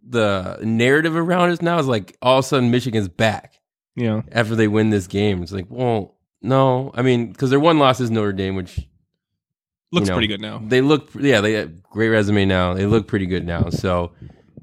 [0.07, 3.59] the narrative around is now is like all of a sudden Michigan's back
[3.95, 5.41] you know, after they win this game.
[5.41, 8.77] It's like, well, no, I mean, because their one loss is Notre Dame, which
[9.93, 10.61] looks know, pretty good now.
[10.63, 12.73] they look, yeah, they have great resume now.
[12.73, 14.11] They look pretty good now, so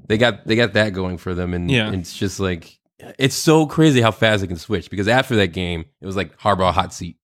[0.07, 1.91] they got they got that going for them, and Yeah.
[1.91, 2.77] it's just like
[3.19, 4.89] it's so crazy how fast they can switch.
[4.89, 7.17] Because after that game, it was like Harbaugh hot seat.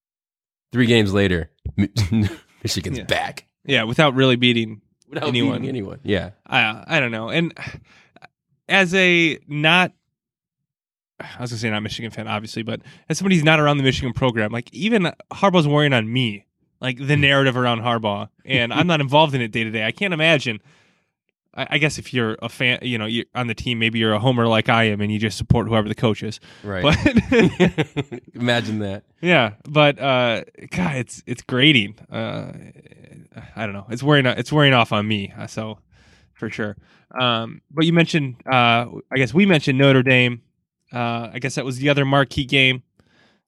[0.72, 3.04] Three games later, Michigan's Yeah.
[3.06, 5.54] back Yeah, without really beating without Anyone.
[5.62, 6.00] beating anyone.
[6.04, 7.30] Yeah, I I don't know.
[7.30, 7.54] And
[8.68, 9.92] as a not
[11.20, 13.84] I was gonna say not Michigan fan, obviously, but as somebody who's not around the
[13.84, 16.46] Michigan program, like even Harbaugh's worrying on me,
[16.80, 19.86] like the narrative around Harbaugh, and I'm not involved in it day to day.
[19.86, 20.60] I can't imagine.
[21.60, 24.14] I, I guess if you're a fan, you know, you're on the team, maybe you're
[24.14, 26.40] a homer like I am, and you just support whoever the coach is.
[26.64, 26.84] right.
[26.84, 26.96] But
[28.34, 29.04] Imagine that.
[29.22, 31.96] yeah, but uh, God, it's it's grating.
[32.12, 32.52] Uh,
[33.56, 33.86] I don't know.
[33.90, 35.34] It's wearing it's wearing off on me.
[35.38, 35.80] uh, So
[36.34, 36.78] for sure.
[37.20, 40.42] Um, but you mentioned, uh, I guess we mentioned Notre Dame.
[40.94, 42.84] Uh, I guess that was the other marquee game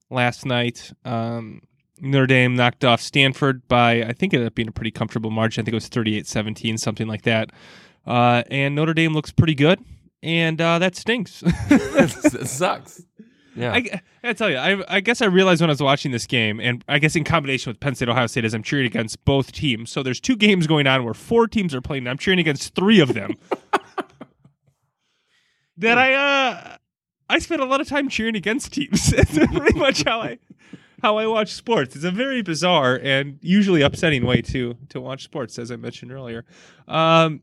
[0.09, 0.91] last night.
[1.05, 1.61] Um,
[1.99, 5.29] Notre Dame knocked off Stanford by I think it ended up being a pretty comfortable
[5.31, 5.61] margin.
[5.61, 7.51] I think it was 38-17, something like that.
[8.05, 9.79] Uh, and Notre Dame looks pretty good,
[10.23, 11.41] and uh, that stinks.
[11.69, 13.03] that sucks.
[13.55, 13.73] Yeah.
[13.73, 16.59] I, I tell you, I, I guess I realized when I was watching this game,
[16.59, 19.51] and I guess in combination with Penn State, Ohio State, as I'm cheering against both
[19.51, 19.91] teams.
[19.91, 22.03] So there's two games going on where four teams are playing.
[22.03, 23.35] And I'm cheering against three of them.
[25.77, 26.77] that I uh
[27.29, 29.09] I spent a lot of time cheering against teams.
[29.15, 30.39] That's pretty much how I
[31.01, 31.95] how I watch sports.
[31.95, 36.11] It's a very bizarre and usually upsetting way to to watch sports, as I mentioned
[36.11, 36.45] earlier.
[36.87, 37.41] Um,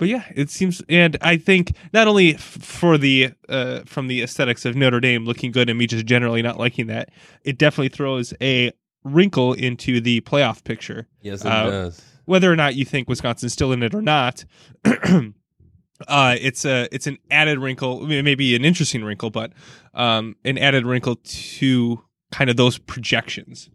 [0.00, 4.22] but yeah, it seems, and I think not only f- for the uh, from the
[4.22, 7.10] aesthetics of Notre Dame looking good and me just generally not liking that,
[7.44, 8.72] it definitely throws a
[9.04, 11.06] wrinkle into the playoff picture.
[11.20, 12.02] yes, it uh, does.
[12.24, 14.46] Whether or not you think Wisconsin's still in it or not,
[14.86, 19.52] uh, it's a it's an added wrinkle, maybe an interesting wrinkle, but
[19.92, 23.68] um, an added wrinkle to kind of those projections.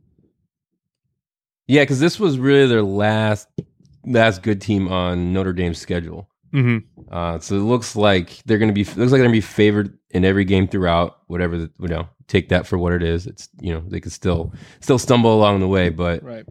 [1.67, 3.47] Yeah, because this was really their last
[4.05, 6.29] last good team on Notre Dame's schedule.
[6.53, 6.87] Mm-hmm.
[7.11, 9.41] Uh, so it looks like they're going to be looks like they're going to be
[9.41, 11.19] favored in every game throughout.
[11.27, 13.27] Whatever the, you know, take that for what it is.
[13.27, 16.45] It's you know they could still still stumble along the way, but Right.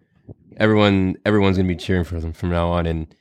[0.59, 2.87] everyone everyone's going to be cheering for them from now on.
[2.87, 3.15] And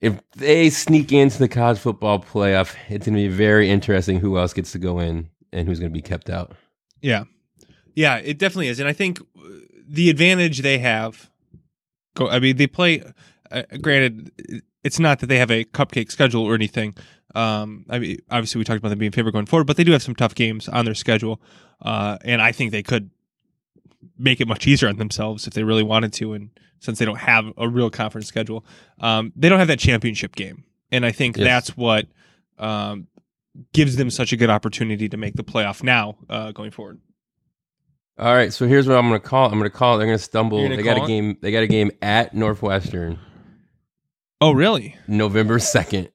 [0.00, 4.38] if they sneak into the college football playoff, it's going to be very interesting who
[4.38, 6.52] else gets to go in and who's going to be kept out.
[7.02, 7.24] Yeah.
[7.94, 8.80] Yeah, it definitely is.
[8.80, 9.20] And I think
[9.86, 11.28] the advantage they have
[12.14, 13.02] go I mean they play
[13.50, 14.30] uh, granted
[14.82, 16.94] it's not that they have a cupcake schedule or anything.
[17.34, 19.92] Um I mean obviously we talked about them being favored going forward, but they do
[19.92, 21.40] have some tough games on their schedule.
[21.82, 23.10] Uh and I think they could
[24.18, 27.18] make it much easier on themselves if they really wanted to and since they don't
[27.18, 28.64] have a real conference schedule.
[29.00, 30.64] Um they don't have that championship game.
[30.92, 31.44] And I think Yes.
[31.46, 32.06] that's what
[32.58, 33.06] um
[33.72, 37.00] gives them such a good opportunity to make the playoff now uh going forward.
[38.18, 39.46] All right, so here's what I'm going to call.
[39.46, 39.52] it.
[39.52, 39.94] I'm going to call.
[39.94, 39.98] it.
[39.98, 40.68] They're going to stumble.
[40.68, 41.08] They got call a it?
[41.08, 41.38] game.
[41.40, 43.18] They got a game at Northwestern.
[44.40, 44.96] Oh, really?
[45.06, 46.10] November 2nd.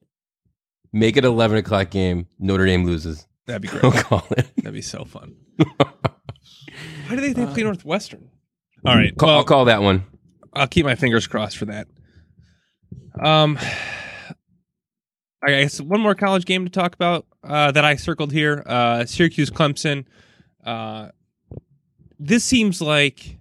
[0.91, 2.27] Make it 11 o'clock game.
[2.39, 3.27] Notre Dame loses.
[3.45, 4.03] That'd be I'll great.
[4.03, 4.47] call it.
[4.57, 5.35] That'd be so fun.
[5.77, 8.29] Why do they, they play Northwestern?
[8.85, 9.15] All right.
[9.15, 10.05] Call, well, I'll call that one.
[10.53, 11.87] I'll keep my fingers crossed for that.
[13.21, 13.57] Um,
[15.43, 19.05] I guess one more college game to talk about uh, that I circled here: uh,
[19.05, 20.05] Syracuse Clemson.
[20.65, 21.09] Uh,
[22.17, 23.37] this seems like,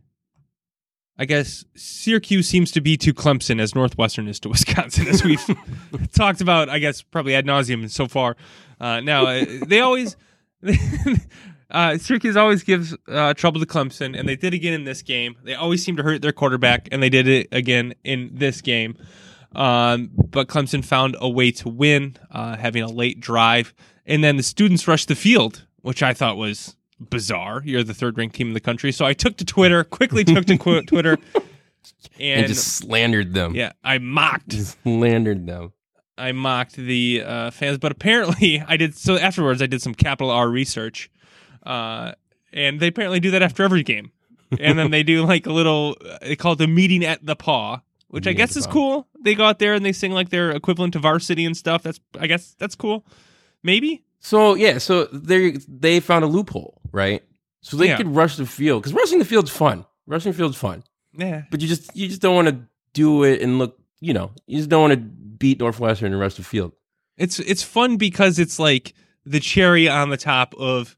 [1.18, 5.44] I guess Syracuse seems to be to Clemson as Northwestern is to Wisconsin, as we've
[6.14, 6.68] talked about.
[6.68, 8.37] I guess probably ad nauseum so far.
[8.81, 10.16] Uh, now uh, they always.
[11.70, 15.35] Uh, Syracuse always gives uh, trouble to Clemson, and they did again in this game.
[15.42, 18.96] They always seem to hurt their quarterback, and they did it again in this game.
[19.57, 23.74] Um, but Clemson found a way to win, uh, having a late drive,
[24.07, 27.62] and then the students rushed the field, which I thought was bizarre.
[27.64, 30.44] You're the third ranked team in the country, so I took to Twitter, quickly took
[30.46, 31.18] to qu- Twitter,
[32.18, 33.54] and, And, just slandered them.
[33.54, 35.72] yeah, I mocked Just slandered them.
[36.16, 38.94] I mocked the uh, fans, but apparently I did.
[38.94, 41.11] So afterwards, I did some capital R research,
[41.64, 42.12] uh,
[42.52, 44.12] and they apparently do that after every game.
[44.61, 45.96] And then they do like a little.
[46.22, 48.72] They call it the meeting at the paw, which I Meeting at guess is Paw.
[48.72, 49.09] cool.
[49.20, 51.83] They go out there and they sing like their equivalent to varsity and stuff.
[51.83, 53.04] That's I guess that's cool.
[53.64, 57.22] Maybe So yeah, so they they found a loophole, right?
[57.60, 57.98] So they Yeah.
[57.98, 59.84] could rush the field because rushing the field's fun.
[60.06, 60.82] Rushing the field's fun,
[61.12, 61.42] yeah.
[61.50, 62.58] but you just you just don't want to
[62.94, 63.78] do it and look.
[64.00, 66.72] You know, you just don't want to beat Northwestern and rush the field.
[67.18, 68.94] It's it's fun because it's like
[69.26, 70.96] the cherry on the top of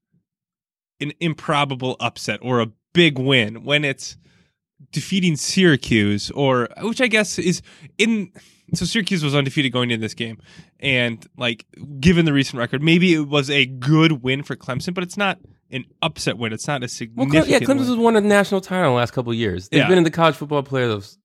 [1.01, 4.17] an improbable upset or a big win when it's
[4.93, 7.61] defeating Syracuse or which I guess is
[7.99, 8.31] in
[8.75, 10.39] so Syracuse was undefeated going into this game
[10.81, 11.67] and like
[12.01, 15.39] given the recent record maybe it was a good win for Clemson but it's not
[15.71, 18.61] an upset win it's not a Well, significant Cle- yeah, Clemson has won a national
[18.61, 19.69] title in the last couple of years.
[19.69, 19.89] They've Yeah.
[19.89, 21.17] been in the college football playoffs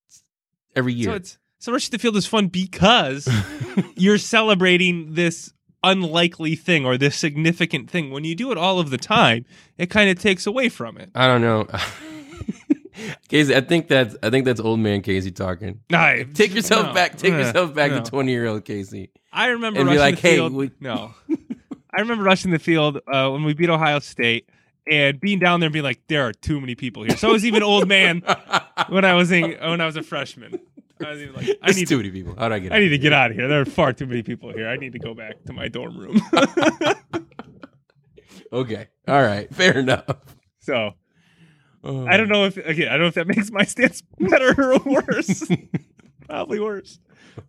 [0.75, 1.09] every year.
[1.09, 3.27] So it's so rushing the field is fun because
[3.95, 8.11] you're celebrating this unlikely thing or this significant thing.
[8.11, 9.45] When you do it all of the time,
[9.77, 11.09] it kind of takes away from it.
[11.15, 11.67] I don't know.
[13.27, 15.79] Casey, I think that's I think that's old man Casey talking.
[16.33, 17.17] Take yourself no, back.
[17.17, 18.01] Take uh, yourself back no.
[18.01, 19.11] to twenty year old Casey.
[19.31, 21.13] I remember and be like, "Hey, we- no,
[21.93, 24.49] I remember rushing the field uh, when we beat Ohio State
[24.89, 27.15] and being down there and being like, there are too many people here.
[27.15, 28.23] So I was even old man
[28.89, 30.59] when I was in, when I was a freshman.
[31.05, 32.35] I was even like, I There's need too to, many people.
[32.37, 32.73] How do I get?
[32.73, 33.47] I need to get out of here.
[33.47, 34.67] There are far too many people here.
[34.67, 36.21] I need to go back to my dorm room.
[38.53, 38.87] Okay.
[39.07, 39.53] All right.
[39.53, 40.05] Fair enough.
[40.59, 40.91] so
[41.83, 42.05] Oh.
[42.07, 44.79] I don't know if again, I don't know if that makes my stance better or
[44.79, 45.43] worse.
[46.27, 46.99] Probably worse.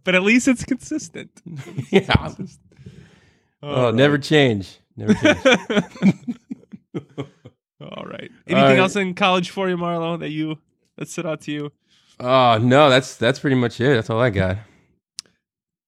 [0.05, 1.31] But at least it's consistent.
[1.91, 2.33] yeah.
[3.63, 4.79] Oh, never change.
[4.97, 5.39] Never change.
[7.81, 8.31] All right.
[8.47, 8.79] Anything right.
[8.79, 10.59] else in college for you, Marlo, that you
[10.97, 11.73] that stood out to you?
[12.21, 13.95] oh no, that's that's pretty much it.
[13.95, 14.59] That's all I got.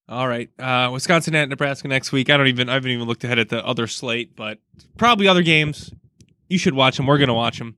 [0.08, 0.50] All right.
[0.58, 2.28] Uh, Wisconsin at Nebraska next week.
[2.28, 4.58] I don't even I haven't even looked ahead at the other slate, but
[4.98, 5.92] probably other games.
[6.48, 7.06] You should watch them.
[7.06, 7.76] We're gonna watch them.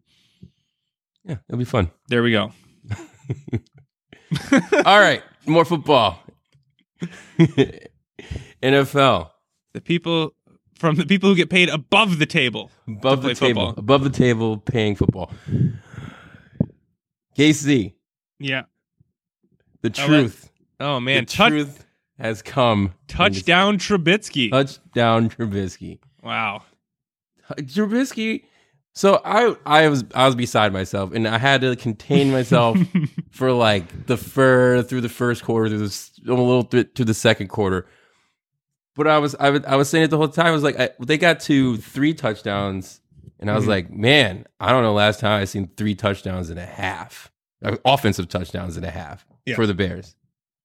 [1.26, 1.90] Yeah, it'll be fun.
[2.08, 2.52] There we go.
[4.84, 6.18] all right, more football.
[8.62, 9.30] NFL
[9.74, 10.34] The people
[10.78, 12.70] from the people who get paid above the table.
[12.86, 13.74] above the table, football.
[13.82, 15.30] above the table, paying football.
[17.34, 17.96] Casey,
[18.38, 18.62] Yeah.
[19.82, 21.24] the truth, Oh man.
[21.24, 21.84] the Touch, truth
[22.18, 22.94] has come.
[23.08, 24.50] touchdown Trubisky.
[24.50, 25.98] touchdown, Trubisky.
[26.22, 26.62] wow.
[27.52, 28.44] Trubisky.
[28.96, 32.78] So I I was I was beside myself, and I had to contain myself
[33.30, 37.12] for like the fur through the first quarter, through this a little bit to the
[37.12, 37.86] second quarter.
[38.94, 40.46] But I was I was I was saying it the whole time.
[40.46, 43.02] I was like, I, they got to three touchdowns,
[43.38, 43.68] and I was Mhm.
[43.68, 44.94] like, man, I don't know.
[44.94, 47.30] Last time I seen three touchdowns and a half,
[47.62, 49.56] uh, offensive touchdowns and a half Yeah.
[49.56, 50.14] for the Bears.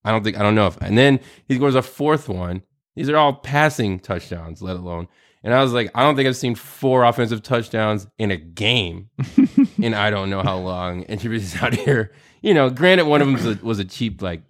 [0.06, 0.78] I don't think I don't know if.
[0.82, 2.62] And then he scores a fourth one.
[2.96, 5.10] These are all passing touchdowns, let alone.
[5.44, 9.10] And I was like, I don't think I've seen four offensive touchdowns in a game
[9.80, 11.04] in I don't know how long.
[11.06, 12.12] And Trubisky's out here.
[12.44, 14.44] You know, granted, one of them was a, was a cheap like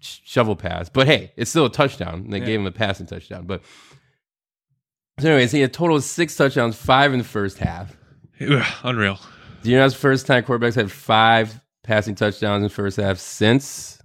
[0.00, 2.30] sh- shovel pass, but hey, it's still a touchdown.
[2.30, 2.44] They Yeah.
[2.46, 3.46] gave him a passing touchdown.
[3.46, 3.62] But
[5.18, 7.94] so, anyways, he had a total of six touchdowns, five in the first half.
[8.82, 9.18] Unreal.
[9.62, 12.96] Do you know that's the first time quarterbacks had five passing touchdowns in the first
[12.96, 14.00] half since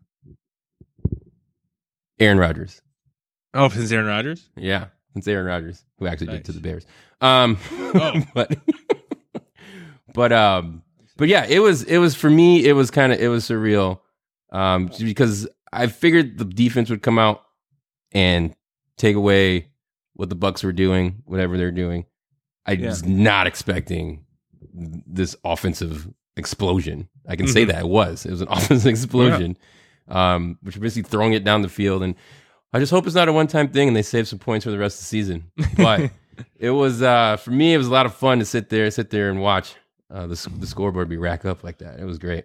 [2.19, 2.82] Aaron Rodgers?
[3.54, 4.50] Oh, since Aaron Rodgers?
[4.58, 6.86] Yeah, since Aaron Rodgers, who actually did to the Bears.
[7.21, 8.21] Um, Oh.
[8.36, 8.58] but
[10.13, 10.84] but um,
[11.17, 12.65] but yeah, it was it was for me.
[12.65, 13.99] It was kind of it was surreal,
[14.51, 17.43] um, because I figured the defense would come out
[18.12, 18.54] and
[18.97, 19.69] take away
[20.13, 22.06] what the Bucs were doing, whatever they're doing.
[22.65, 22.88] I Yeah.
[22.89, 24.25] was not expecting
[24.73, 27.08] this offensive explosion.
[27.28, 27.67] I can say Mhm.
[27.69, 28.25] that it was.
[28.25, 29.58] It was an offensive explosion,
[30.08, 32.04] um, which basically throwing it down the field.
[32.04, 32.15] And
[32.76, 34.70] I just hope it's not a one time thing and they save some points for
[34.72, 35.50] the rest of the season.
[35.78, 36.12] But
[36.60, 39.10] it was uh, for me, it was a lot of fun to sit there, sit
[39.12, 39.76] there and watch
[40.14, 42.02] uh, the the scoreboard be rack up like that.
[42.02, 42.44] It was great.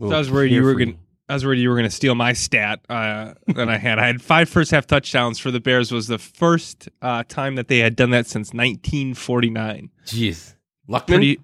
[0.00, 0.96] I was worried you were Carefree.
[1.28, 3.98] I was worried you were going to steal my stat uh, that I had.
[3.98, 5.92] I had five first half touchdowns for the Bears.
[5.92, 9.90] Was the first uh, time that they had done that since 1949.
[10.06, 10.54] Jeez,
[10.88, 11.06] Luckman.
[11.06, 11.40] Pretty.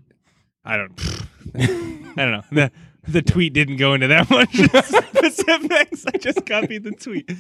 [0.64, 1.23] I don't.
[2.16, 2.68] I don't know.
[3.08, 6.06] The, tweet didn't go into that much specifics.
[6.06, 7.30] I just copied the tweet.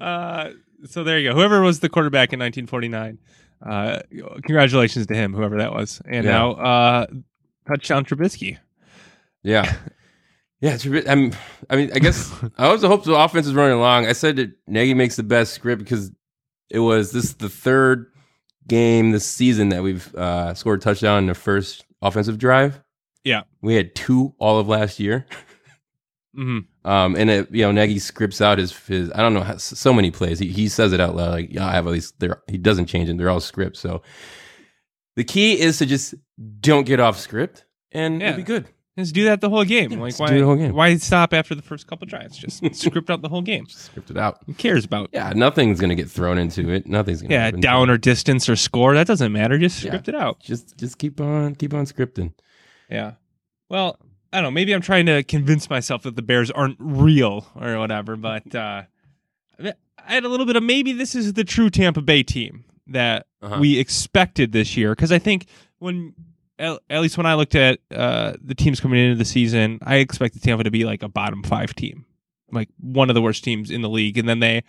[0.00, 0.50] Uh,
[0.84, 1.34] so there you go.
[1.34, 3.18] Whoever was the quarterback in 1949,
[3.66, 4.00] uh,
[4.44, 6.00] congratulations to him, whoever that was.
[6.06, 6.30] And Yeah.
[6.32, 7.06] now uh,
[7.66, 8.58] touchdown Trubisky.
[9.42, 9.74] Yeah.
[10.60, 11.32] Yeah, I'm,
[11.70, 14.06] I mean, I guess I always hope the offense is running along.
[14.06, 16.10] I said that Nagy makes the best script because
[16.68, 18.06] it was this the third
[18.66, 22.82] game this season that we've uh, scored a touchdown in the first offensive drive.
[23.28, 23.42] Yeah.
[23.62, 25.26] We had two all of last year.
[26.34, 29.10] hmm Um, and it, you know, Nagy scripts out his his.
[29.12, 30.38] I don't know, how, so many plays.
[30.38, 31.30] He he says it out loud.
[31.30, 32.12] Like, yeah, I have all these.
[32.18, 33.16] They're, he doesn't change them.
[33.16, 33.80] They're all scripts.
[33.80, 34.02] So
[35.16, 36.14] the key is to just
[36.60, 38.28] don't get off script, and Yeah.
[38.28, 38.66] it'll be good.
[38.96, 39.92] Just do that the whole game.
[40.00, 40.26] like why?
[40.28, 40.74] do the whole game.
[40.74, 42.36] Why stop after the first couple drives?
[42.36, 43.66] Just script out the whole game.
[43.68, 44.40] Script it out.
[44.46, 45.10] Who cares about?
[45.12, 46.84] Yeah, nothing's gonna get thrown into it.
[46.86, 48.94] Nothing's gonna Yeah, down or distance or score.
[48.94, 49.56] That doesn't matter.
[49.56, 49.90] Just Yeah.
[49.90, 50.40] script it out.
[50.40, 52.32] Just just keep on keep on scripting.
[52.90, 53.12] Yeah.
[53.68, 53.98] Well,
[54.32, 54.50] I don't know.
[54.50, 58.82] Maybe I'm trying to convince myself that the Bears aren't real or whatever, but uh,
[59.60, 59.72] I
[60.14, 63.58] had a little bit of maybe this is the true Tampa Bay team that Uh-huh.
[63.60, 64.92] we expected this year.
[64.92, 65.46] Because I think
[65.78, 66.14] when,
[66.58, 70.42] at, least when I looked at uh, the teams coming into the season, I expected
[70.42, 72.06] Tampa to be like a bottom five team,
[72.50, 74.16] like one of the worst teams in the league.
[74.18, 74.62] And then they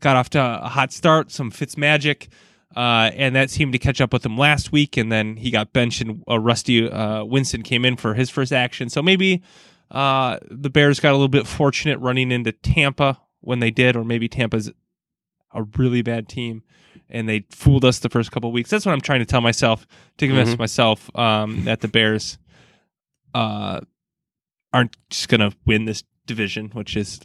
[0.00, 2.28] got off to a hot start, some Fitz magic.
[2.76, 5.72] Uh, and that seemed to catch up with him last week, and then he got
[5.72, 8.90] benched, and uh, Rusty uh, Winston came in for his first action.
[8.90, 9.42] So maybe
[9.90, 14.04] uh, the Bears got a little bit fortunate running into Tampa when they did, or
[14.04, 14.70] maybe Tampa's
[15.54, 16.62] a really bad team,
[17.08, 18.68] and they fooled us the first couple weeks.
[18.68, 19.86] That's what I'm trying to tell myself
[20.18, 20.58] to convince Mhm.
[20.58, 22.36] myself um, that the Bears
[23.32, 23.80] uh,
[24.74, 27.20] aren't just going to win this division, which is,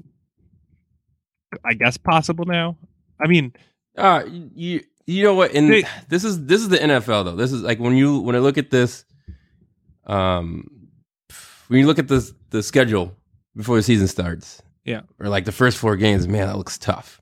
[1.66, 2.78] I guess, possible now.
[3.20, 3.52] I mean,
[3.98, 4.24] Uh
[4.56, 5.54] you you know what?
[5.54, 7.36] And They- this is this is the NFL though.
[7.36, 9.06] This is like when you when I look at this,
[10.06, 10.68] um,
[11.68, 13.16] when you look at the the schedule
[13.56, 15.02] before the season starts, Yeah.
[15.20, 17.22] or like the first four games, man, that looks tough.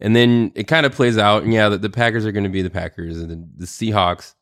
[0.00, 2.50] And then it kind of plays out, and yeah, the, the Packers are going to
[2.50, 4.34] be the Packers, and the, the Seahawks.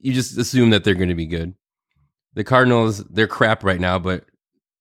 [0.00, 1.54] You just assume that they're going to be good.
[2.34, 4.24] The Cardinals, they're crap right now, but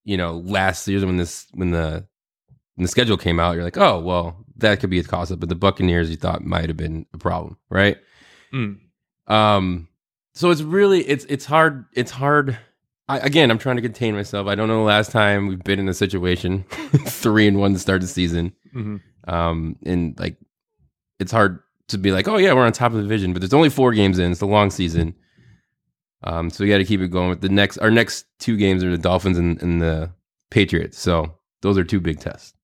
[0.04, 2.06] you know, last year when this when the
[2.76, 5.40] when the schedule came out, you're like, oh well, that could be a toss up.
[5.40, 7.98] But the Buccaneers, you thought might have been a problem, right?
[8.54, 8.78] mm,
[9.28, 9.88] Um,
[10.34, 11.86] so it's really it's it's hard.
[11.94, 12.58] It's hard.
[13.08, 14.48] I, again, I'm trying to contain myself.
[14.48, 16.64] I don't know the last time we've been in a situation
[17.06, 18.54] three and one to start the season.
[18.74, 19.02] mhm.
[19.28, 20.38] Um, and like
[21.20, 23.54] it's hard to be like, oh yeah, we're on top of the division, but there's
[23.54, 24.32] only four games in.
[24.32, 25.14] It's a long season.
[26.24, 27.30] Um, so we got to keep it going.
[27.30, 30.12] With the next, our next two games are the Dolphins and, and the
[30.50, 31.00] Patriots.
[31.00, 32.55] So those are two big tests.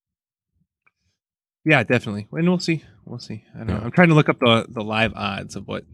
[1.66, 2.28] Yeah, definitely.
[2.32, 2.84] And we'll see.
[3.06, 3.44] We'll see.
[3.56, 3.82] I don't know.
[3.84, 5.86] I'm trying to look up the the live odds of what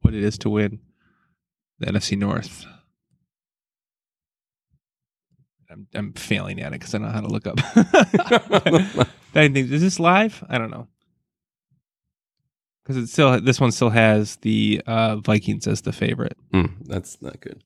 [0.00, 0.80] what it is to win
[1.78, 2.64] the NFC North.
[5.70, 7.54] I'm I'm failing at it because I don't know how to look up.
[9.34, 10.44] I think is this live?
[10.48, 10.88] I don't know.
[12.84, 17.22] Because it still this one still has the uh, Vikings as the favorite, Hmm, that's
[17.22, 17.62] not good.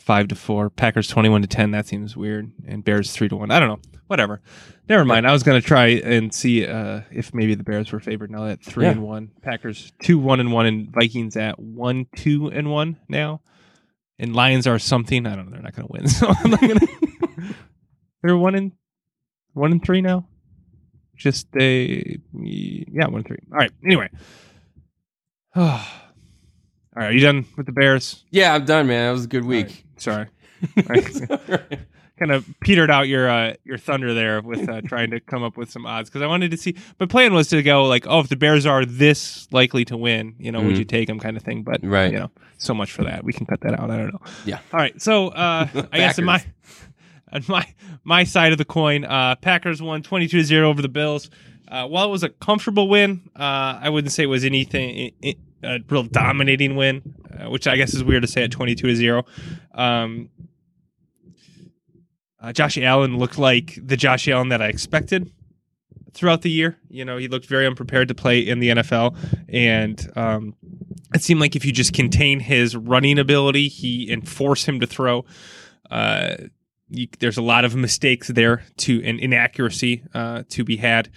[0.00, 0.70] Five to four.
[0.70, 1.70] Packers twenty one to ten.
[1.70, 2.50] That seems weird.
[2.66, 3.50] And Bears three to one.
[3.50, 3.80] I don't know.
[4.08, 4.40] Whatever.
[4.88, 5.26] Never mind.
[5.26, 8.64] I was gonna try and see uh, if maybe the Bears were favored now that
[8.64, 8.92] three Yeah.
[8.92, 9.30] and one.
[9.42, 13.40] Packers two one and one, and Vikings at one two and one now.
[14.18, 15.26] And Lions are something.
[15.26, 15.52] I don't know.
[15.52, 16.08] They're not gonna win.
[16.08, 16.80] So I'm not gonna.
[18.22, 18.72] they're one and
[19.52, 20.26] one and three now.
[21.16, 23.38] Just a yeah, one and three.
[23.52, 23.72] All right.
[23.84, 24.08] Anyway.
[27.00, 27.12] All right.
[27.12, 28.24] Are you done with the Bears?
[28.30, 29.06] Yeah, I'm done, man.
[29.06, 29.86] That was a good week.
[29.96, 30.26] Sorry.
[32.18, 35.56] kind of petered out your uh, your thunder there with uh, trying to come up
[35.56, 36.76] with some odds because I wanted to see.
[36.98, 40.34] My plan was to go like, oh, if the Bears are this likely to win,
[40.38, 40.78] you know, would Mhm.
[40.80, 41.62] you take them, kind of thing.
[41.62, 42.12] But Right.
[42.12, 43.24] you know, so much for that.
[43.24, 43.90] We can cut that out.
[43.90, 44.20] I don't know.
[44.44, 44.58] Yeah.
[44.70, 45.00] All right.
[45.00, 46.44] So uh, I guess in my
[47.32, 47.64] on my
[48.04, 51.30] my side of the coin, uh, Packers won 22-0 over the Bills.
[51.66, 55.12] Uh, while it was a comfortable win, uh, I wouldn't say it was anything
[55.62, 58.88] a real dominating win, uh, which I guess is weird to say at twenty two
[58.88, 59.24] to zero.
[59.74, 60.30] Um,
[62.40, 65.30] uh, Josh Allen looked like the Josh Allen that I expected
[66.12, 66.78] throughout the year.
[66.88, 69.16] You know, he looked very unprepared to play in the NFL,
[69.48, 70.54] and um,
[71.14, 74.86] it seemed like if you just contain his running ability, he and force him to
[74.86, 75.24] throw.
[75.90, 76.36] Uh,
[76.88, 81.10] you, there's a lot of mistakes there to and inaccuracy uh, to be had.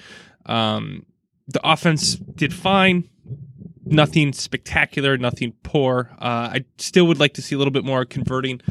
[0.45, 1.05] Um,
[1.47, 3.09] the offense did fine.
[3.85, 6.09] Nothing spectacular, nothing poor.
[6.19, 8.61] Uh, I still would like to see a little bit more converting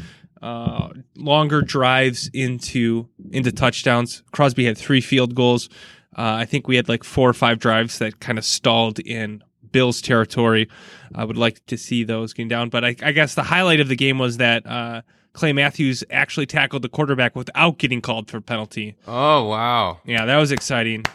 [0.41, 4.23] uh, longer drives into into touchdowns.
[4.31, 5.69] Crosby had three field goals.
[6.17, 9.43] Uh, I think we had like four or five drives that kind of stalled in
[9.71, 10.69] Bills territory.
[11.15, 13.87] I would like to see those getting down, but I, I guess the highlight of
[13.87, 15.01] the game was that uh,
[15.31, 18.95] Clay Matthews actually tackled the quarterback without getting called for penalty.
[19.07, 19.99] Oh wow!
[20.05, 21.05] Yeah, that was exciting.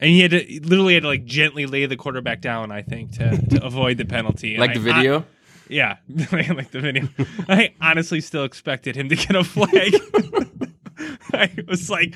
[0.00, 2.70] And he had to he literally had to like gently lay the quarterback down.
[2.70, 4.56] I think to, to avoid the penalty.
[4.56, 5.24] Like And the I- video.
[5.68, 7.08] yeah, like the video.
[7.48, 9.94] I honestly still expected him to get a flag.
[11.32, 12.14] I was like,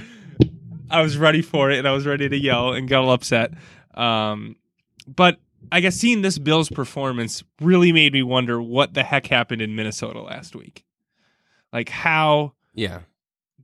[0.91, 3.53] I was ready for it, and I was ready to yell and got all upset.
[3.95, 4.57] Um,
[5.07, 5.39] but
[5.70, 9.74] I guess seeing this Bills performance really made me wonder what the heck happened in
[9.76, 10.85] Minnesota last week.
[11.72, 13.01] Like, how yeah.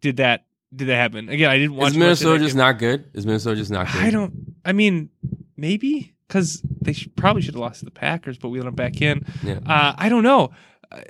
[0.00, 0.44] did that
[0.74, 1.28] did that happen?
[1.28, 1.92] Again, I didn't watch.
[1.92, 3.10] Is Minnesota just not good?
[3.14, 4.02] Is Minnesota just not good?
[4.02, 4.56] I don't.
[4.64, 5.10] I mean,
[5.56, 8.74] maybe because they sh- probably should have lost to the Packers, but we let them
[8.74, 9.24] back in.
[9.42, 9.60] Yeah.
[9.66, 10.50] Uh, I don't know.
[10.90, 11.00] Uh,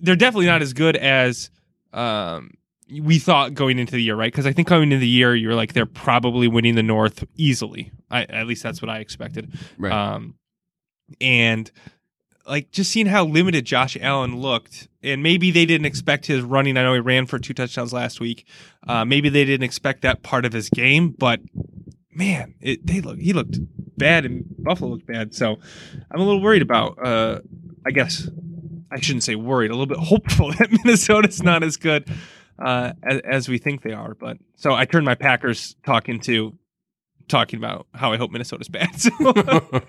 [0.00, 1.50] they're definitely not as good as
[1.92, 2.50] um,
[2.90, 4.32] we thought going into the year, right?
[4.32, 7.92] Because I think going into the year, you're like they're probably winning the North easily.
[8.10, 9.56] I, at least that's what I expected.
[9.78, 9.92] Right.
[9.92, 10.34] Um,
[11.20, 11.70] and
[12.48, 16.76] like just seeing how limited Josh Allen looked, and maybe they didn't expect his running.
[16.76, 18.46] I know he ran for two touchdowns last week.
[18.86, 21.40] Uh, maybe they didn't expect that part of his game, but
[22.12, 23.58] man, it, they look he looked
[23.96, 25.34] bad and Buffalo looked bad.
[25.34, 25.58] So
[26.10, 26.98] I'm a little worried about.
[27.04, 27.40] Uh,
[27.86, 28.28] I guess
[28.90, 29.70] I shouldn't say worried.
[29.70, 32.08] A little bit hopeful that Minnesota's not as good
[32.58, 34.14] uh, as, as we think they are.
[34.14, 36.58] But so I turned my Packers talk into
[37.28, 38.90] talking about how I hope Minnesota's bad.
[38.98, 39.10] So,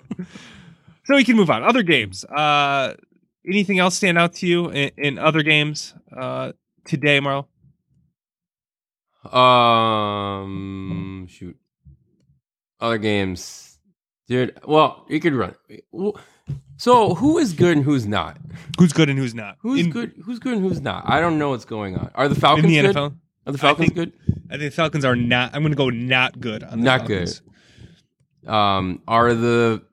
[1.10, 1.64] so we can move on.
[1.64, 2.24] Other games.
[2.26, 2.94] Uh,
[3.48, 6.52] anything else stand out to you in, in other games uh,
[6.86, 7.46] today, Marlo?
[9.34, 11.58] um, shoot.
[12.80, 13.78] Other games,
[14.28, 14.58] dude.
[14.66, 15.56] Well, you could run.
[16.78, 18.38] So who is good and who's not?
[18.78, 19.58] Who's good and who's not?
[19.60, 20.14] Who's in, good?
[20.24, 21.04] Who's good and who's not?
[21.06, 22.10] I don't know what's going on.
[22.16, 22.98] Are the Falcons in the good?
[23.46, 24.14] Are the Falcons think- good?
[24.52, 25.54] I think the Falcons are not.
[25.54, 26.64] I'm going to go not good.
[26.64, 27.42] On the Not Falcons.
[28.46, 28.50] good.
[28.50, 29.84] Um, are the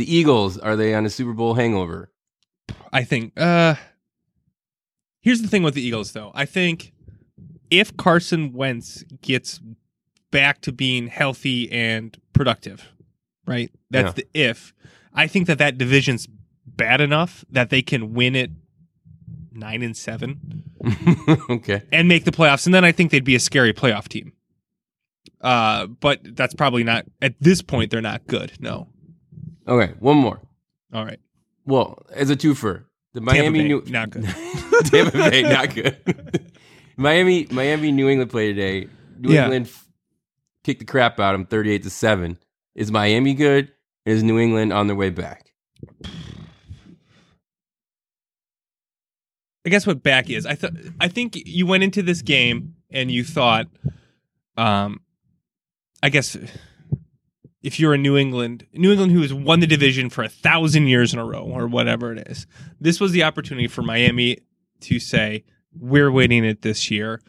[0.00, 0.58] the Eagles?
[0.58, 2.10] Are they on a Super Bowl hangover?
[2.92, 3.38] I think.
[3.38, 3.74] Uh,
[5.20, 6.32] here's the thing with the Eagles, though.
[6.34, 6.92] I think
[7.70, 9.60] if Carson Wentz gets
[10.30, 12.88] back to being healthy and productive,
[13.46, 13.70] right?
[13.90, 14.24] That's Yeah.
[14.32, 14.74] the if.
[15.12, 16.26] I think that that division's
[16.66, 18.50] bad enough that they can win it
[19.52, 20.62] nine and seven
[21.50, 21.82] okay.
[21.92, 24.32] and make the playoffs, and then I think they'd be a scary playoff team.
[25.40, 27.90] Uh, but that's probably not at this point.
[27.90, 28.52] They're not good.
[28.60, 28.88] No.
[29.68, 29.92] Okay.
[30.00, 30.40] One more.
[30.92, 31.20] All right.
[31.66, 32.84] Well, as a twofer,
[33.14, 34.24] the Miami Bay, New not good.
[34.84, 36.52] Tampa Bay not good.
[36.96, 38.88] Miami Miami New England play today.
[39.18, 39.44] New Yeah.
[39.44, 39.86] England f-
[40.64, 42.38] kicked the crap out of them, thirty eight to seven.
[42.74, 43.72] Is Miami good?
[44.06, 45.46] Is New England on their way back?
[49.66, 50.46] I guess what back is.
[50.46, 53.66] I thought I think you went into this game and you thought,
[54.56, 55.00] um,
[56.02, 56.36] I guess
[57.62, 60.86] if you're a New England, New England who has won the division for a thousand
[60.86, 62.46] years in a row or whatever it is,
[62.80, 64.38] this was the opportunity for Miami
[64.80, 65.44] to say
[65.78, 67.20] we're winning it this year,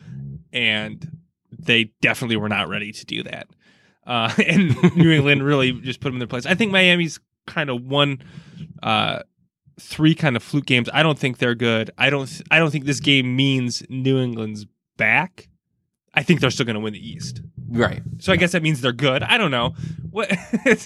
[0.53, 1.17] and
[1.51, 3.47] they definitely were not ready to do that.
[4.05, 6.45] Uh, and New England really just put them in their place.
[6.45, 8.21] I think Miami's kind of one.
[8.81, 9.19] Uh,
[9.79, 10.89] three kind of fluke games.
[10.93, 11.91] I don't think they're good.
[11.97, 12.41] I don't.
[12.49, 14.65] I don't think this game means New England's
[14.97, 15.49] back.
[16.13, 17.41] I think they're still going to win the East.
[17.69, 18.01] Right.
[18.19, 19.23] So I guess that means they're good.
[19.23, 19.75] I don't know.
[20.09, 20.29] What?
[20.33, 20.77] I,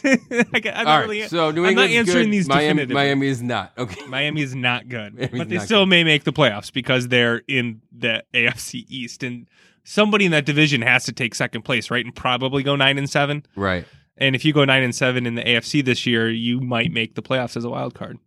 [0.54, 1.00] I'm not right.
[1.02, 1.22] really.
[1.28, 2.34] so New I'm not answering good.
[2.34, 2.86] these Miami.
[2.86, 3.74] Miami is not.
[3.76, 4.06] Okay.
[4.08, 5.90] Miami is not good, Miami's but they still good.
[5.90, 9.50] may make the playoffs because they're in the AFC East, and
[9.84, 13.10] somebody in that division has to take second place, right, and probably go nine and
[13.10, 13.44] seven.
[13.56, 13.86] Right.
[14.18, 17.16] And if you go nine and seven in the AFC this year, you might make
[17.16, 18.20] the playoffs as a wild card.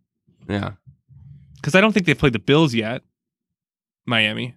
[0.49, 0.73] Yeah.
[1.55, 3.03] Because I don't think they've played the Bills yet.
[4.05, 4.55] Miami.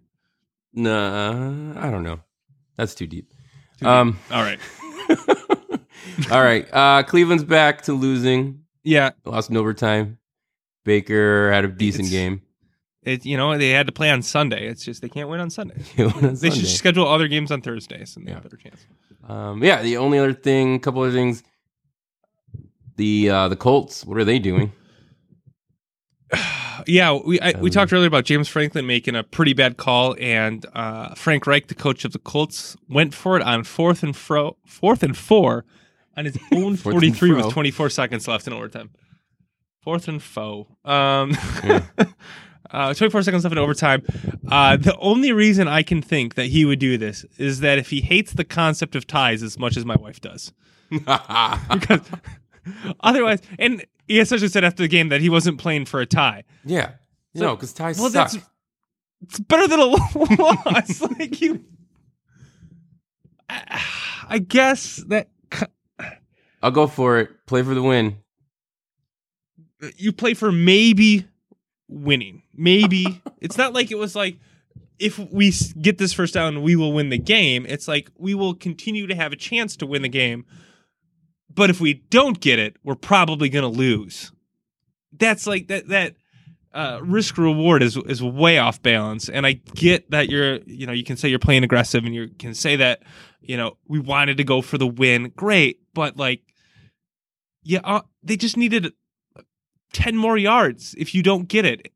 [0.75, 2.21] Nah, I don't know.
[2.77, 3.31] That's too deep.
[3.83, 4.19] Um.
[4.31, 4.59] All right.
[6.31, 6.67] all right.
[6.73, 8.63] Uh, Cleveland's back to losing.
[8.85, 9.11] Yeah.
[9.25, 10.19] Lost in overtime.
[10.85, 12.43] Baker had a decent It's- game.
[13.05, 14.69] It, you know, they had to play on Sunday.
[14.69, 15.75] It's just they can't win on Sunday.
[15.97, 18.57] He won on They should schedule other games on Thursdays and they have a better
[18.57, 18.87] chance.
[19.29, 21.43] Um, yeah, the only other thing, couple other things.
[22.95, 24.71] The uh, the Colts, what are they doing?
[26.87, 30.17] Yeah, we I, we Um, talked earlier about James Franklin making a pretty bad call,
[30.21, 34.17] and uh, Frank Reich, the coach of the Colts, went for it on fourth and
[34.17, 35.65] fro, fourth and four
[36.17, 38.91] on his own forty three with twenty four seconds left in overtime.
[39.83, 40.69] Fourth and foe.
[40.85, 41.83] Um, Yeah.
[42.71, 44.03] uh, 24 seconds left in overtime.
[44.49, 47.91] Uh, the only reason I can think that he would do this is that if
[47.91, 50.53] he hates the concept of ties as much as my wife does.
[50.91, 52.01] Because
[53.01, 56.45] otherwise, and he essentially said after the game that he wasn't playing for a tie.
[56.65, 56.93] yeah,
[57.37, 58.31] So- no, because ties well, suck.
[58.33, 58.49] that's-
[59.23, 59.85] it's better than a
[60.43, 61.01] loss.
[61.19, 61.65] like you,
[63.49, 63.83] I,
[64.29, 65.29] I guess that
[66.63, 67.31] I'll go for it.
[67.47, 68.17] Play for the win.
[69.97, 71.27] you play for maybe
[71.89, 72.43] winning.
[72.55, 74.37] Maybe it's not like it was like
[74.99, 77.67] if we get this first down, we will win the game.
[77.69, 80.45] It's like we will continue to have a chance to win the game.
[81.55, 84.33] But if we don't get it, we're probably going to lose.
[85.13, 86.17] That's like that that
[86.73, 89.29] uh, risk reward is is way off balance.
[89.29, 92.29] And I get that you're you know you can say you're playing aggressive and you
[92.39, 93.03] can say that
[93.41, 95.33] you know we wanted to go for the win.
[95.37, 96.43] Great, but like
[97.63, 98.93] yeah, uh, they just needed
[99.93, 101.93] 10 more yards if you don't get it.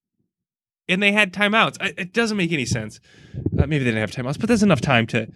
[0.89, 1.77] And they had timeouts.
[1.81, 3.01] I, it doesn't make any sense.
[3.37, 5.27] Uh, maybe they didn't have timeouts, but there's enough time to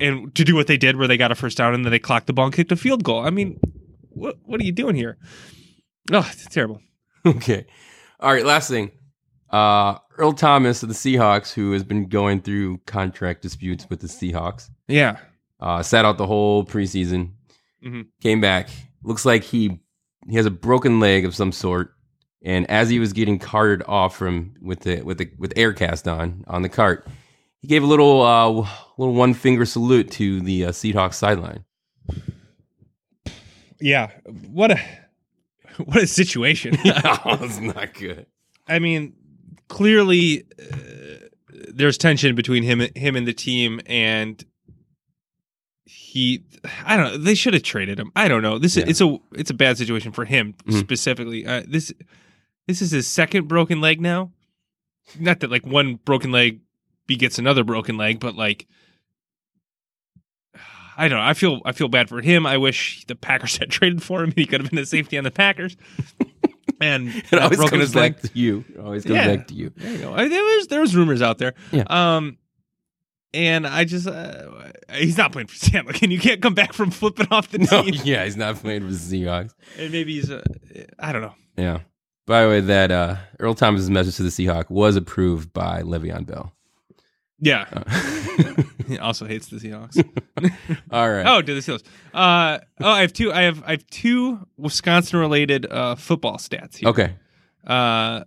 [0.00, 1.98] and to do what they did where they got a first down and then they
[1.98, 3.24] clocked the ball and kicked a field goal.
[3.24, 3.58] I mean,
[4.10, 5.18] what what are you doing here?
[6.12, 6.80] Oh, it's terrible.
[7.26, 7.64] Okay.
[8.20, 8.44] All right.
[8.44, 8.90] Last thing.
[9.50, 14.08] Uh, Earl Thomas of the Seahawks, who has been going through contract disputes with the
[14.08, 15.16] Seahawks, Yeah.
[15.60, 17.30] uh, sat out the whole preseason,
[17.82, 18.06] Mhm.
[18.20, 18.68] came back.
[19.02, 19.80] Looks like he
[20.28, 21.92] he has a broken leg of some sort.
[22.44, 26.06] And as he was getting carted off from with the with the with air cast
[26.06, 27.06] on on the cart,
[27.60, 28.68] he gave a little uh,
[28.98, 31.64] little one finger salute to the uh, Seahawks sideline.
[33.80, 34.10] Yeah.
[34.50, 34.80] What a
[35.84, 36.76] what a situation.
[36.84, 38.26] that's not good.
[38.66, 39.14] I mean,
[39.68, 40.76] clearly uh,
[41.72, 44.42] there's tension between him him and the team, and
[45.84, 46.44] he.
[46.86, 47.18] I don't know.
[47.18, 48.10] They should have traded him.
[48.16, 48.58] I don't know.
[48.58, 48.84] This Yeah.
[48.84, 50.78] is it's a it's a bad situation for him Mhm.
[50.80, 51.44] specifically.
[51.46, 51.92] Uh, this
[52.66, 54.32] this is his second broken leg now.
[55.18, 56.60] Not that like one broken leg
[57.06, 58.66] begets another broken leg, but like.
[60.96, 61.24] I don't know.
[61.24, 62.46] I feel I feel bad for him.
[62.46, 64.32] I wish the Packers had traded for him.
[64.36, 65.76] He could have been a safety on the Packers.
[66.80, 68.64] And It always broken comes his leg- back to you.
[68.68, 69.36] It always comes Yeah.
[69.36, 69.70] back to you.
[69.76, 70.12] there you go.
[70.12, 71.54] I, there was there was rumors out there.
[71.70, 71.84] Yeah.
[71.88, 72.36] Um,
[73.32, 74.50] and I just uh,
[74.92, 77.84] he's not playing for San and you can't come back from flipping off the No,
[77.84, 77.94] team.
[78.04, 79.52] yeah, he's not playing for the Seahawks.
[79.78, 80.42] And maybe he's uh,
[80.98, 81.34] I don't know.
[81.56, 81.80] Yeah.
[82.26, 86.26] By the way, that uh, Earl Thomas' message to the Seahawks was approved by Le'Veon
[86.26, 86.52] Bell.
[87.40, 87.66] Yeah.
[87.72, 88.54] Uh,
[88.86, 89.96] He also hates the Seahawks.
[90.90, 91.26] all right.
[91.26, 91.84] oh, do the Seahawks.
[92.12, 93.32] Uh, oh, I have two.
[93.32, 96.88] I have I have two Wisconsin related uh football stats here.
[96.90, 97.14] Okay.
[97.66, 98.24] Uh,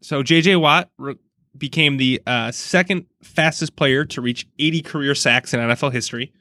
[0.00, 0.56] so J.J.
[0.56, 1.16] Watt re-
[1.58, 6.32] became the uh, second fastest player to reach 80 career sacks in NFL history.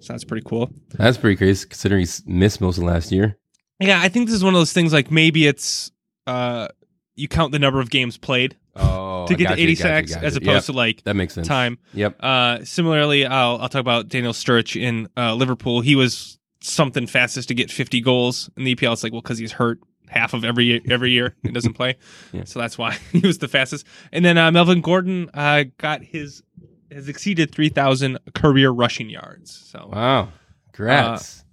[0.00, 0.72] So that's pretty cool.
[0.94, 3.36] That's pretty crazy considering he's missed most of last year.
[3.78, 5.92] Yeah, I think this is one of those things like maybe it's
[6.26, 6.68] uh,
[7.14, 10.66] you count the number of games played Oh, to get to 80 sacks as opposed
[10.66, 11.46] to like That makes sense.
[11.46, 11.78] time.
[11.92, 12.16] Yep.
[12.20, 15.80] Uh, similarly, I'll I'll talk about Daniel Sturridge in uh, Liverpool.
[15.80, 18.92] He was something fastest to get 50 goals in the EPL.
[18.94, 21.96] It's like well because he's hurt half of every every year he doesn't play,
[22.32, 22.44] Yeah.
[22.44, 23.86] so that's why he was the fastest.
[24.12, 26.42] And then uh, Melvin Gordon uh, got his
[26.90, 29.50] has exceeded 3,000 career rushing yards.
[29.52, 30.28] So Wow.
[30.72, 31.44] Congrats.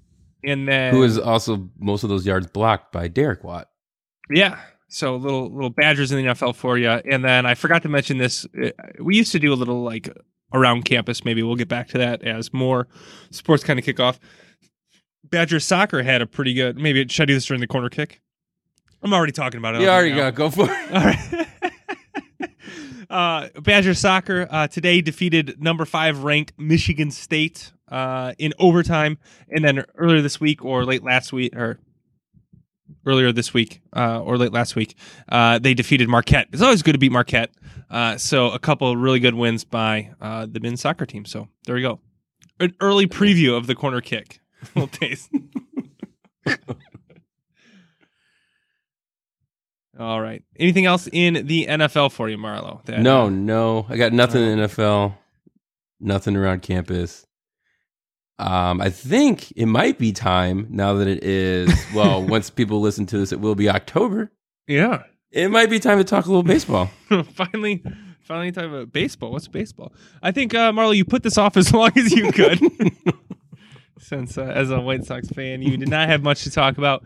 [0.44, 3.70] and then Who is also most of those yards blocked by Derek Watt.
[4.30, 4.60] Yeah.
[4.94, 8.18] So little little Badgers in the NFL for you, and then I forgot to mention
[8.18, 8.46] this.
[8.62, 10.10] uh, We used to do a little like
[10.54, 11.24] around campus.
[11.24, 12.90] Maybe we'll get back to that as more
[13.30, 14.20] sports kind of kick off.
[15.24, 16.78] Badger soccer had a pretty good.
[16.78, 18.20] Maybe should I do this during the corner kick?
[19.02, 19.82] I'm already talking about it.
[19.82, 20.30] You already do it now.
[20.32, 20.92] got go for it.
[20.94, 21.48] All right.
[23.10, 29.18] uh, Badger soccer uh, today defeated number five ranked Michigan State uh, in overtime,
[29.50, 31.80] and then earlier this week or late last week or
[33.06, 34.96] earlier this week uh, or late last week,
[35.30, 36.48] uh, they defeated Marquette.
[36.52, 37.52] It's always good to beat Marquette.
[37.90, 41.26] Uh, so a couple of really good wins by uh, the men's soccer team.
[41.26, 42.00] So there we go.
[42.60, 44.40] An early preview of the corner kick.
[44.76, 45.30] Little taste.
[50.00, 50.44] All right.
[50.58, 52.84] Anything else in the NFL for you, Marlo?
[52.86, 53.86] that- No, no.
[53.90, 55.16] I got nothing in NFL.
[56.00, 57.26] Nothing around campus.
[58.42, 61.72] Um, I think it might be time now that it is.
[61.96, 64.32] Well, once people listen to this, it will be October.
[64.68, 65.04] Yeah.
[65.32, 66.90] It might be time to talk a little baseball.
[67.34, 67.84] finally,
[68.22, 69.32] finally, talk about baseball.
[69.32, 69.94] What's baseball?
[70.24, 72.60] I think, uh, Marlo, you put this off as long as you could.
[74.00, 77.04] Since, uh, as a White Sox fan, you did not have much to talk about.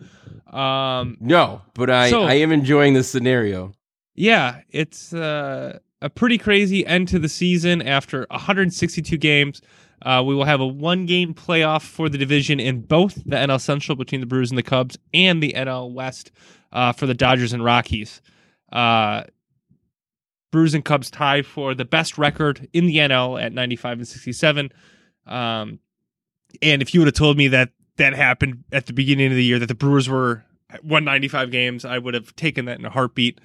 [0.54, 3.74] Um, No, but I, So- I am enjoying this scenario.
[4.16, 9.62] yeah, it's uh, a pretty crazy end to the season after 162 games.
[10.02, 13.60] Uh, we will have a one game playoff for the division in both the NL
[13.60, 16.32] Central between the Brewers and the Cubs and the NL West
[16.72, 18.22] uh, for the Dodgers and Rockies.
[18.72, 19.24] Uh,
[20.52, 24.72] Brewers and Cubs tie for the best record in the NL at 95 and 67.
[25.26, 25.80] Um,
[26.62, 29.44] and if you would have told me that that happened at the beginning of the
[29.44, 30.44] year, that the Brewers were
[30.84, 31.86] won 95 games.
[31.86, 33.40] I would have taken that in a heartbeat.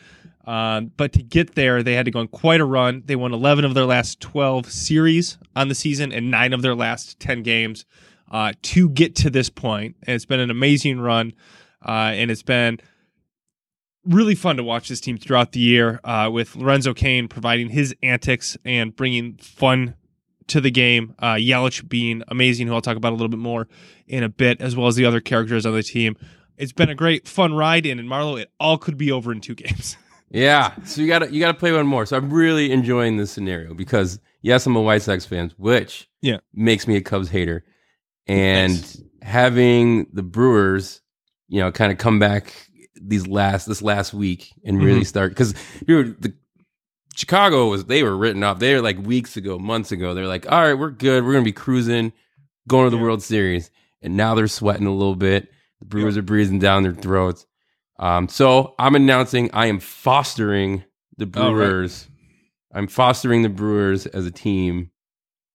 [0.50, 3.04] Uh, but to get there, they had to go on quite a run.
[3.06, 6.74] They won 11 of their last 12 series on the season and nine of their
[6.74, 7.84] last 10 games
[8.32, 9.94] uh, to get to this point.
[10.08, 11.34] And it's been an amazing run.
[11.86, 12.80] Uh, and it's been
[14.04, 17.94] really fun to watch this team throughout the year uh, with Lorenzo Cain providing his
[18.02, 19.94] antics and bringing fun
[20.48, 21.14] to the game.
[21.20, 23.68] Uh, Yelich being amazing, who I'll talk about a little bit more
[24.08, 26.16] in a bit, as well as the other characters on the team.
[26.56, 29.40] It's been a great, fun ride, and in Marlo, it all could be over in
[29.40, 29.96] two games.
[30.30, 32.06] Yeah, so you gotta you gotta play one more.
[32.06, 36.38] So I'm really enjoying this scenario because yes, I'm a White Sox fan, which Yeah.
[36.54, 37.64] makes me a Cubs hater,
[38.26, 39.02] and Nice.
[39.22, 41.00] having the Brewers,
[41.48, 42.52] you know, kind of come back
[43.02, 45.06] these last this last week and really Mhm.
[45.06, 45.52] start because
[45.86, 46.32] the
[47.16, 48.60] Chicago was they were written off.
[48.60, 50.14] They were like weeks ago, months ago.
[50.14, 51.24] They're like, all right, we're good.
[51.24, 52.12] We're gonna be cruising,
[52.68, 53.02] going to the Yeah.
[53.02, 53.70] World Series,
[54.00, 55.48] and now they're sweating a little bit.
[55.80, 57.46] The Brewers are breathing down their throats.
[58.00, 60.84] Um, so I'm announcing I am fostering
[61.16, 61.68] the All right.
[61.68, 62.08] Brewers.
[62.72, 64.90] I'm fostering the Brewers as a team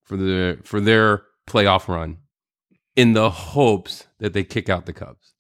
[0.04, 2.18] for the for their playoff run,
[2.96, 5.34] in the hopes that they kick out the Cubs.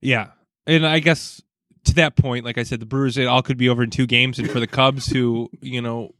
[0.00, 0.28] Yeah.
[0.66, 1.40] And I guess
[1.84, 4.06] to that point, like I said, the Brewers, it all could be over in two
[4.06, 4.38] games.
[4.38, 6.14] And for the Cubs, who, you know,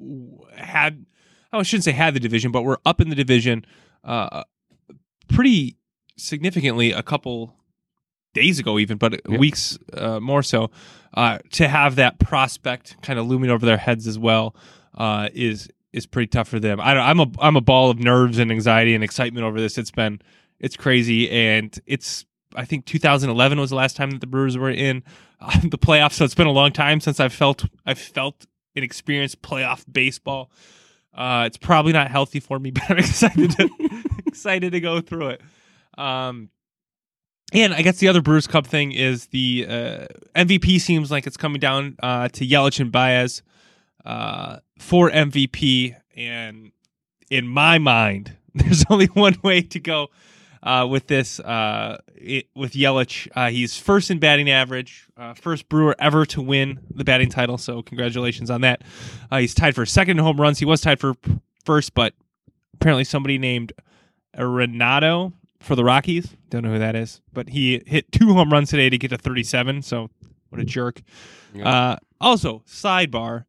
[0.57, 1.05] had,
[1.53, 3.67] I shouldn't say had the division, but were up in the division
[4.05, 4.45] uh,
[5.29, 5.77] pretty
[6.17, 7.55] significantly a couple
[8.35, 9.39] days ago, even, but Yeah.
[9.39, 10.71] weeks uh, more so,
[11.15, 14.55] uh, to have that prospect kind of looming over their heads as well
[14.97, 16.81] uh, is is pretty tough for them.
[16.81, 19.77] I, don't- I'm a I'm a ball of nerves and anxiety and excitement over this.
[19.79, 20.21] It's been
[20.61, 22.25] it's crazy and it's
[22.55, 25.03] I think 2011 was the last time that the Brewers were in
[25.41, 26.13] uh, the playoffs.
[26.15, 30.51] So it's been a long time since I've felt I've felt and experienced playoff baseball.
[31.13, 33.69] Uh, it's probably not healthy for me, but I'm excited to
[34.27, 35.41] excited to go through it.
[35.99, 36.51] Um,
[37.53, 41.37] and I guess the other Brewers Cup thing is the uh, MVP seems like it's
[41.37, 43.43] coming down uh, to Yelich and Baez
[44.05, 45.97] uh, for MVP.
[46.17, 46.73] And
[47.31, 50.09] in my mind, there's only one way to go
[50.63, 51.41] uh, with this.
[51.41, 56.81] Uh, it, with Yelich, uh, he's first in batting average, first Brewer ever to win
[56.95, 57.57] the batting title.
[57.59, 58.83] So congratulations on that.
[59.33, 60.59] He's tied for second in home runs.
[60.59, 61.15] He was tied for
[61.65, 62.13] first, but
[62.75, 63.73] apparently somebody named
[64.37, 66.37] Arenado for the Rockies.
[66.49, 69.19] Don't know who that is, but he hit two home runs today to get to
[69.19, 69.83] 37.
[69.83, 70.09] So
[70.49, 71.01] what a jerk.
[71.55, 71.69] Yeah.
[71.69, 73.45] Uh, also, sidebar.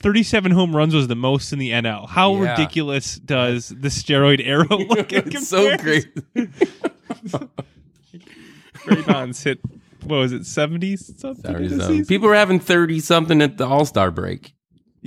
[0.00, 2.08] 37 home runs was the most in the NL.
[2.08, 2.52] How Yeah.
[2.52, 6.06] ridiculous does the steroid era look it's so great.
[8.86, 9.58] Barry Bonds hit
[10.04, 11.42] what was it, 70 something?
[11.44, 12.04] Saturday this something.
[12.06, 14.54] People were having thirty something at the All Star break.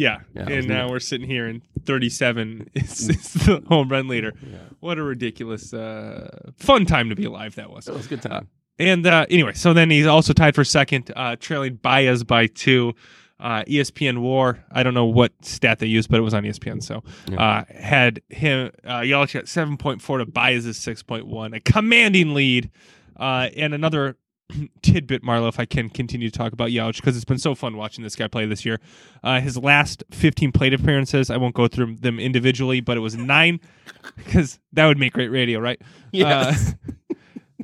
[0.02, 4.34] Yeah, Yeah, and now we're sitting here and 37 is, is the home run leader.
[4.80, 7.88] What a ridiculous, uh, fun time to be alive that was.
[7.88, 8.48] It was a good time.
[8.80, 12.94] And uh, anyway, so then he's also tied for second, uh, trailing Baez by two.
[13.40, 16.82] Uh, ESPN WAR, I don't know what stat they used, but it was on ESPN.
[16.84, 17.02] So
[17.38, 21.60] uh, had him uh, Yelich at seven point four to Baez's six point one, a
[21.60, 22.70] commanding lead.
[23.18, 24.16] Uh, and another
[24.82, 27.78] tidbit, Marlo, if I can continue to talk about Yelich because it's been so fun
[27.78, 28.80] watching this guy play this year.
[29.24, 33.16] Uh, his last 15 plate appearances, I won't go through them individually, but it was
[33.16, 33.60] nine
[34.16, 35.82] because that would make great radio, right?
[36.12, 36.76] Yes.
[37.12, 37.14] Uh,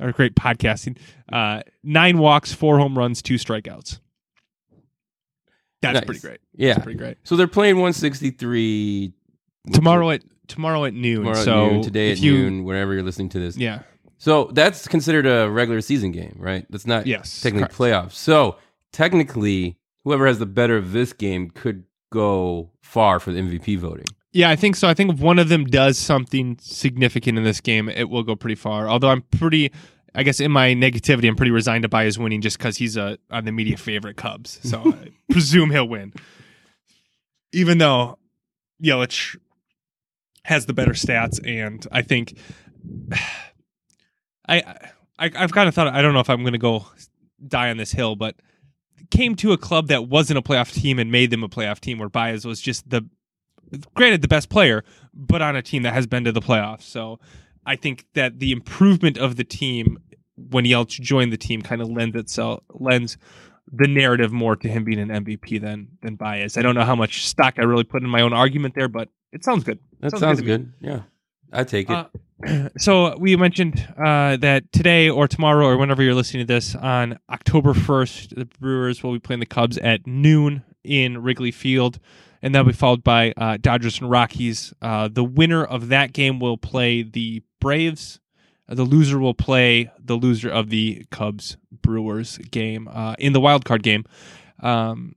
[0.06, 0.96] or great podcasting.
[1.32, 4.00] Uh, nine walks, four home runs, two strikeouts.
[5.80, 6.04] That's Nice.
[6.04, 6.40] pretty great.
[6.54, 6.74] yeah.
[6.74, 7.18] That's pretty great.
[7.24, 9.12] So they're playing 163
[9.72, 11.18] Tomorrow at tomorrow at noon.
[11.24, 13.56] tomorrow so at noon, today at you, noon, whenever you're listening to this.
[13.56, 13.82] Yeah.
[14.18, 16.66] So that's considered a regular season game, right?
[16.70, 17.40] That's not Yes.
[17.40, 18.10] technically correct.
[18.10, 18.12] playoffs.
[18.14, 18.56] So
[18.92, 24.06] technically, whoever has the better of this game could go far for the MVP voting.
[24.32, 24.88] Yeah, I think so.
[24.88, 28.34] I think if one of them does something significant in this game, it will go
[28.36, 28.88] pretty far.
[28.88, 29.72] Although I'm pretty,
[30.14, 33.18] I guess in my negativity, I'm pretty resigned to Baez winning just because he's a
[33.30, 34.58] on the media favorite Cubs.
[34.68, 36.12] So I presume he'll win.
[37.52, 38.18] Even though
[38.82, 39.36] Yelich
[40.44, 42.36] has the better stats, and I think
[44.48, 44.58] I,
[45.18, 46.86] I I've kind of thought I don't know if I'm going to go
[47.46, 48.36] die on this hill, but
[49.10, 51.98] came to a club that wasn't a playoff team and made them a playoff team,
[51.98, 53.08] where Baez was just the
[53.94, 54.84] granted the best player,
[55.14, 56.82] but on a team that has been to the playoffs.
[56.82, 57.20] So
[57.66, 59.98] I think that the improvement of the team
[60.36, 63.18] when Yelich joined the team kind of lends itself lends
[63.70, 66.56] the narrative more to him being an MVP than than Baez.
[66.56, 69.08] I don't know how much stock I really put in my own argument there, but
[69.32, 69.78] it sounds good.
[70.00, 70.72] That Sounds sounds, good good.
[70.80, 71.00] Yeah.
[71.52, 72.06] I take it.
[72.46, 76.74] Uh, so we mentioned uh, that today or tomorrow or whenever you're listening to this
[76.74, 81.98] on October 1st, the Brewers will be playing the Cubs at noon in Wrigley Field,
[82.42, 84.72] and that'll be followed by uh, Dodgers and Rockies.
[84.80, 88.20] Uh, the winner of that game will play the Braves
[88.68, 93.64] the loser will play the loser of the Cubs Brewers game uh, in the wild
[93.64, 94.04] card game.
[94.60, 95.16] Um,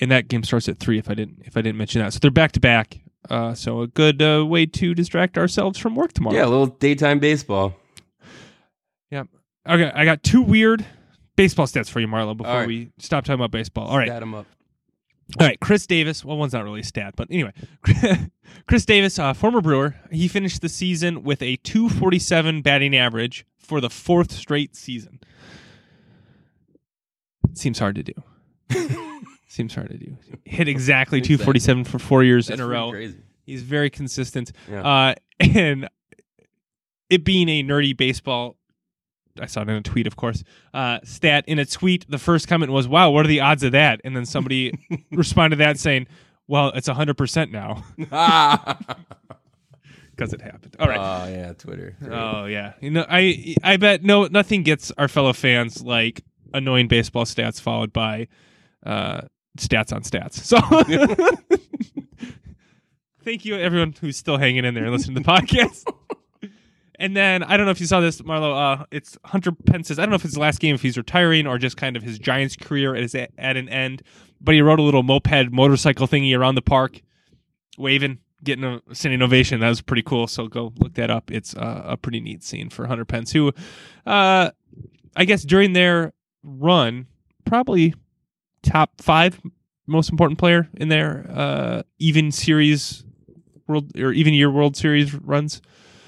[0.00, 0.98] and that game starts at three.
[0.98, 3.00] If I didn't if I didn't mention that, so they're back to back.
[3.28, 6.36] Uh, so a good uh, way to distract ourselves from work tomorrow.
[6.36, 7.74] Yeah, a little daytime baseball.
[9.10, 9.24] Yeah.
[9.68, 10.84] Okay, I got two weird
[11.36, 12.68] baseball stats for you, Marlo, before right.
[12.68, 13.86] we stop talking about baseball.
[13.86, 14.08] All right.
[14.08, 14.46] Stat 'em up.
[15.38, 16.24] All right, Chris Davis.
[16.24, 17.52] Well, one's not really a stat, but anyway,
[18.66, 23.82] Chris Davis, uh, former Brewer, he finished the season with a 247 batting average for
[23.82, 25.20] the fourth straight season.
[27.52, 28.14] Seems hard to do.
[29.48, 30.16] Seems hard to do.
[30.44, 31.36] Hit exactly Exactly.
[31.36, 32.90] 247 for four years That's in a row.
[32.90, 33.16] Crazy.
[33.44, 34.52] He's very consistent.
[34.70, 34.82] Yeah.
[34.82, 35.88] Uh, and
[37.08, 38.56] it being a nerdy baseball,
[39.40, 40.44] I saw it in a tweet, of course.
[40.74, 43.72] Uh, stat in a tweet, the first comment was, "Wow, what are the odds of
[43.72, 44.74] that?" And then somebody
[45.12, 46.08] responded to that saying,
[46.46, 48.76] "Well, it's hundred percent now because
[50.32, 50.98] it happened." All right.
[50.98, 51.96] Oh yeah, Twitter.
[52.10, 52.74] oh yeah.
[52.80, 56.22] You know, I I bet no nothing gets our fellow fans like
[56.52, 58.26] annoying baseball stats followed by
[58.84, 59.22] uh,
[59.58, 60.34] stats on stats.
[60.34, 60.58] So.
[63.24, 65.84] Thank you, everyone who's still hanging in there and listening to the podcast.
[66.98, 68.80] And then I don't know if you saw this, Marlo.
[68.80, 69.98] Uh, it's Hunter Pence's.
[69.98, 72.02] I don't know if it's his last game, if he's retiring, or just kind of
[72.02, 74.02] his Giants career is at, at an end.
[74.40, 77.00] But he rode a little moped motorcycle thingy around the park,
[77.76, 79.60] waving, getting a standing ovation.
[79.60, 80.26] That was pretty cool.
[80.26, 81.30] So go look that up.
[81.30, 83.52] It's uh, a pretty neat scene for Hunter Pence, who,
[84.04, 84.50] uh,
[85.14, 87.06] I guess during their run,
[87.44, 87.94] probably
[88.62, 89.40] top five
[89.86, 93.04] most important player in their uh, even series
[93.66, 95.60] world or even year World Series runs.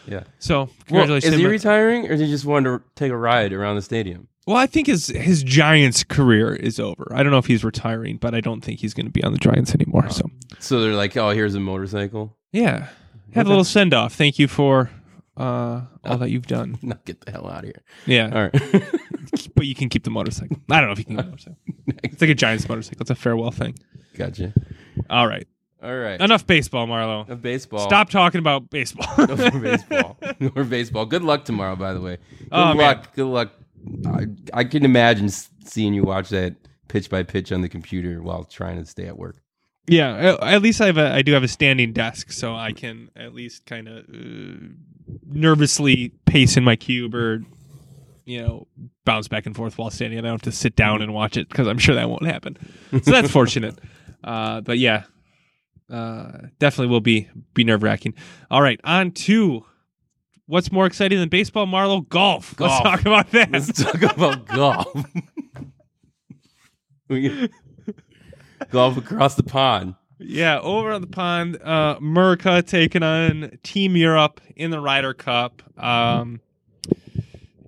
[0.06, 0.24] Yeah.
[0.38, 1.34] So Well, congratulations.
[1.34, 4.28] is he retiring, or is he just wanting to take a ride around the stadium?
[4.46, 7.12] well, I think his his Giants career is over.
[7.14, 9.32] I don't know if he's retiring, but I don't think he's going to be on
[9.32, 10.08] the Giants anymore.
[10.10, 10.28] So
[10.58, 12.88] So they're like, "Oh, here's a motorcycle." yeah,
[13.32, 13.40] had Okay.
[13.42, 14.14] a little send off.
[14.14, 14.90] Thank you for
[15.36, 16.78] uh, all that you've done.
[16.82, 17.82] No, get the hell out of here.
[18.06, 18.84] Yeah, All right.
[19.48, 20.56] but you can keep the motorcycle.
[20.70, 21.58] I don't know if you can keep the motorcycle.
[22.04, 23.02] It's like a Giants motorcycle.
[23.02, 23.74] It's a farewell thing.
[24.16, 24.52] gotcha.
[25.10, 25.46] All right,
[25.82, 26.20] All right.
[26.20, 27.28] enough baseball, Marlo.
[27.28, 27.80] Of baseball.
[27.86, 29.06] Stop talking about baseball.
[29.26, 30.16] No more baseball.
[30.40, 31.06] No more baseball.
[31.06, 32.16] Good luck tomorrow, by the way.
[32.38, 32.76] Good Oh, man.
[32.76, 33.14] luck.
[33.14, 33.52] Good luck.
[34.06, 36.54] I, I can imagine s- seeing you watch that
[36.88, 39.36] pitch by pitch on the computer while trying to stay at work.
[39.86, 42.72] Yeah, at at least I have a I do have a standing desk, so I
[42.72, 44.66] can at least kind of uh,
[45.26, 47.42] nervously pace in my cube or
[48.30, 48.66] you know
[49.04, 50.18] bounce back and forth while standing.
[50.18, 52.56] I don't have to sit down and watch it because I'm sure that won't happen.
[52.90, 53.78] So that's fortunate.
[54.22, 55.04] Uh, but yeah,
[55.90, 58.14] uh, definitely will be be nerve wracking.
[58.50, 59.64] All right, on to
[60.46, 62.08] what's more exciting than baseball, Marlo?
[62.08, 62.58] Golf.
[62.58, 63.50] Let's talk about that.
[63.50, 65.06] Let's talk about golf.
[68.70, 69.94] Golf across the pond.
[70.18, 75.62] Yeah, over on the pond, uh, Merca taking on Team Europe in the Ryder Cup.
[75.82, 76.40] Um,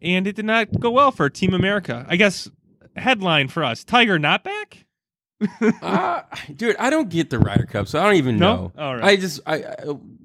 [0.02, 2.04] and it did not go well for Team America.
[2.08, 2.50] I guess
[2.96, 4.84] headline for us Tiger not back?
[5.82, 6.22] Uh,
[6.54, 8.70] dude, I don't get the Ryder Cup, so I don't even know.
[8.76, 8.82] No?
[8.84, 9.04] All right.
[9.04, 9.74] I just, I, I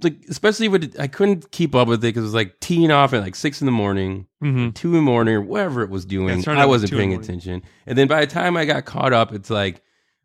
[0.04, 2.92] like, especially with, it, I couldn't keep up with it because it was like teeing
[2.92, 4.72] off at like six in the morning, Mm-hmm.
[4.72, 6.40] two in the morning, or whatever it was doing.
[6.42, 7.64] Yeah, it I wasn't two in the paying attention.
[7.88, 9.82] And then by the time I got caught up, it's like,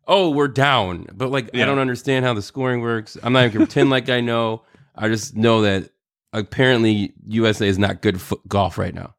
[0.07, 1.07] oh, we're down.
[1.11, 1.63] But like, Yeah.
[1.63, 3.17] I don't understand how the scoring works.
[3.23, 4.61] I'm not even gonna pretend like I know.
[4.95, 5.89] I just know that
[6.33, 9.15] apparently USA is not good fo- golf right now.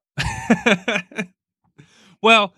[2.23, 2.55] well,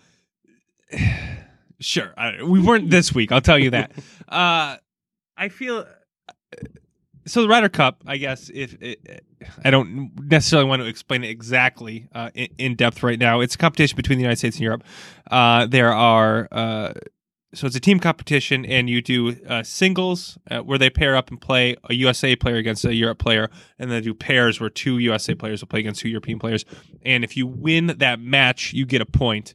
[1.80, 2.12] sure.
[2.16, 3.92] I, we weren't this week, I'll tell you that.
[4.28, 4.76] Uh,
[5.36, 5.86] I feel.
[7.26, 9.24] So the Ryder Cup, I guess, if it,
[9.64, 13.54] I don't necessarily want to explain it exactly uh, in, in depth right now, it's
[13.54, 14.82] a competition between the United States and Europe.
[15.30, 16.92] Uh, there are uh,
[17.56, 21.30] so it's a team competition, and you do uh, singles uh, where they pair up
[21.30, 24.98] and play a USA player against a Europe player, and then do pairs where two
[24.98, 26.64] USA players will play against two European players.
[27.04, 29.54] And if you win that match, you get a point.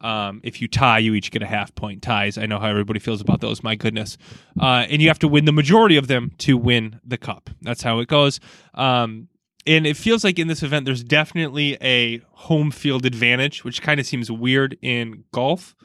[0.00, 2.02] Um, if you tie, you each get a half point.
[2.02, 3.62] Ties, I know how everybody feels about those.
[3.62, 4.16] My goodness,
[4.60, 7.50] uh, and you have to win the majority of them to win the cup.
[7.62, 8.38] That's how it goes.
[8.74, 9.28] Um,
[9.66, 14.00] and it feels like in this event, there's definitely a home field advantage, which kind
[14.00, 15.76] of seems weird in golf.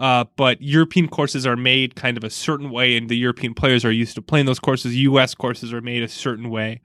[0.00, 3.84] Uh, but European courses are made kind of a certain way, and the European players
[3.84, 4.96] are used to playing those courses.
[4.96, 5.34] U.S.
[5.34, 6.80] courses are made a certain way,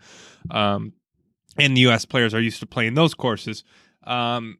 [0.51, 0.91] um,
[1.57, 2.03] and the U.S.
[2.03, 3.63] players are used to playing those courses.
[4.03, 4.57] Um,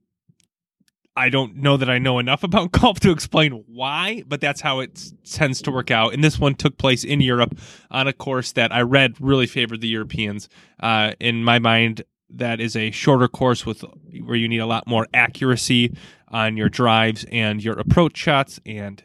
[1.18, 4.80] I don't know that I know enough about golf to explain why, but that's how
[4.80, 6.14] it tends to work out.
[6.14, 7.58] And this one took place in Europe
[7.91, 10.47] on a course that I read really favored the Europeans.
[10.80, 12.03] Uh, in my mind,
[12.36, 13.83] that is a shorter course with
[14.23, 15.95] where you need a lot more accuracy
[16.29, 19.03] on your drives and your approach shots, and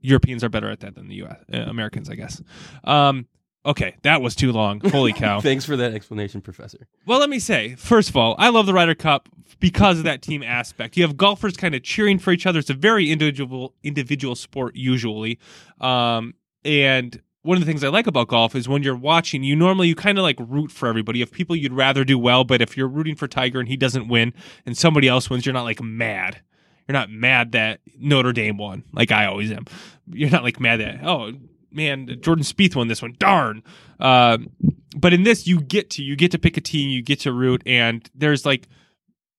[0.00, 1.38] Europeans are better at that than the U.S.
[1.52, 2.42] Uh, Americans, I guess.
[2.84, 3.26] Um,
[3.66, 4.80] Okay, that was too long.
[4.80, 5.40] Holy cow.
[5.40, 6.86] Thanks for that explanation, Professor.
[7.04, 10.22] Well, let me say, first of all, I love the Ryder Cup because of that
[10.22, 10.96] team aspect.
[10.96, 12.60] You have golfers kind of cheering for each other.
[12.60, 15.40] It's a very individual individual sport usually.
[15.80, 19.54] Um, and one of the things I like about golf is when you're watching, you
[19.54, 21.22] normally you kind of like root for everybody.
[21.22, 24.08] If people you'd rather do well, but if you're rooting for Tiger and he doesn't
[24.08, 24.34] win
[24.66, 26.40] and somebody else wins, you're not like mad.
[26.86, 29.64] You're not mad that Notre Dame won, like I always am.
[30.08, 31.32] You're not like mad that oh
[31.70, 33.14] man, Jordan Spieth won this one.
[33.18, 33.62] Darn.
[34.00, 34.38] Uh,
[34.96, 37.32] but in this, you get to you get to pick a team, you get to
[37.32, 38.68] root, and there's like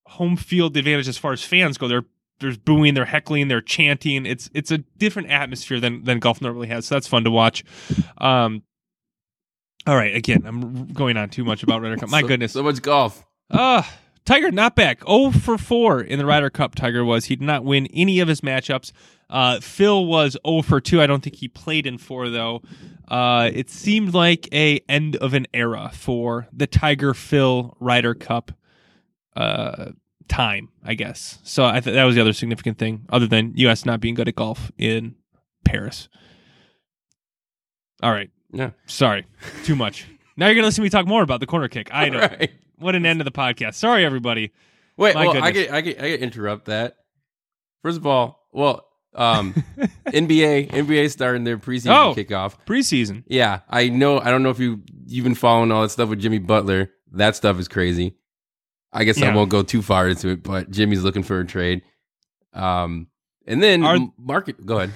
[0.06, 1.88] home field advantage as far as fans go.
[1.88, 2.06] They're
[2.40, 4.26] there's booing, they're heckling, they're chanting.
[4.26, 6.86] It's it's a different atmosphere than than golf normally has.
[6.86, 7.64] So that's fun to watch.
[8.18, 8.64] Um,
[9.86, 12.10] all right, again, I'm going on too much about Ryder Cup.
[12.10, 12.52] My So- goodness.
[12.54, 13.26] So much golf.
[13.50, 13.84] Uh
[14.26, 15.06] Tiger not back.
[15.08, 16.76] 0 for 4 in the Ryder Cup.
[16.76, 17.24] Tiger was.
[17.24, 18.92] He did not win any of his matchups.
[19.30, 21.02] Uh, Phil was 0 for 2.
[21.02, 22.62] I don't think he played in 4 though.
[23.08, 28.52] Uh, it seemed like a end of an era for the Tiger Phil Ryder Cup
[29.38, 29.92] uh,
[30.28, 31.40] time, I guess.
[31.44, 33.86] So I th- that was the other significant thing, other than U.S.
[33.86, 35.16] not being good at golf in
[35.66, 36.10] Paris.
[38.04, 38.30] All right.
[38.52, 38.72] Yeah.
[38.86, 39.26] Sorry.
[39.64, 40.06] Too much.
[40.40, 41.90] Now you're gonna listen to me talk more about the corner kick.
[41.92, 42.20] I know.
[42.20, 42.52] Right.
[42.78, 43.74] What an end of the podcast.
[43.74, 44.52] Sorry, everybody.
[44.96, 46.94] Wait, My well, I get, I get, I get interrupt that.
[47.82, 49.54] First of all, well, um,
[50.06, 52.14] NBA, NBA starting their preseason Oh.
[52.16, 52.56] kickoff.
[52.68, 53.24] Preseason.
[53.26, 54.20] Yeah, I know.
[54.20, 56.92] I don't know if you you've been following all that stuff with Jimmy Butler.
[57.14, 58.16] That stuff is crazy.
[58.98, 61.84] I guess I won't go too far into it, but Jimmy's looking for a trade.
[62.54, 63.08] Um,
[63.46, 64.66] and then Are- market.
[64.66, 64.92] Go ahead.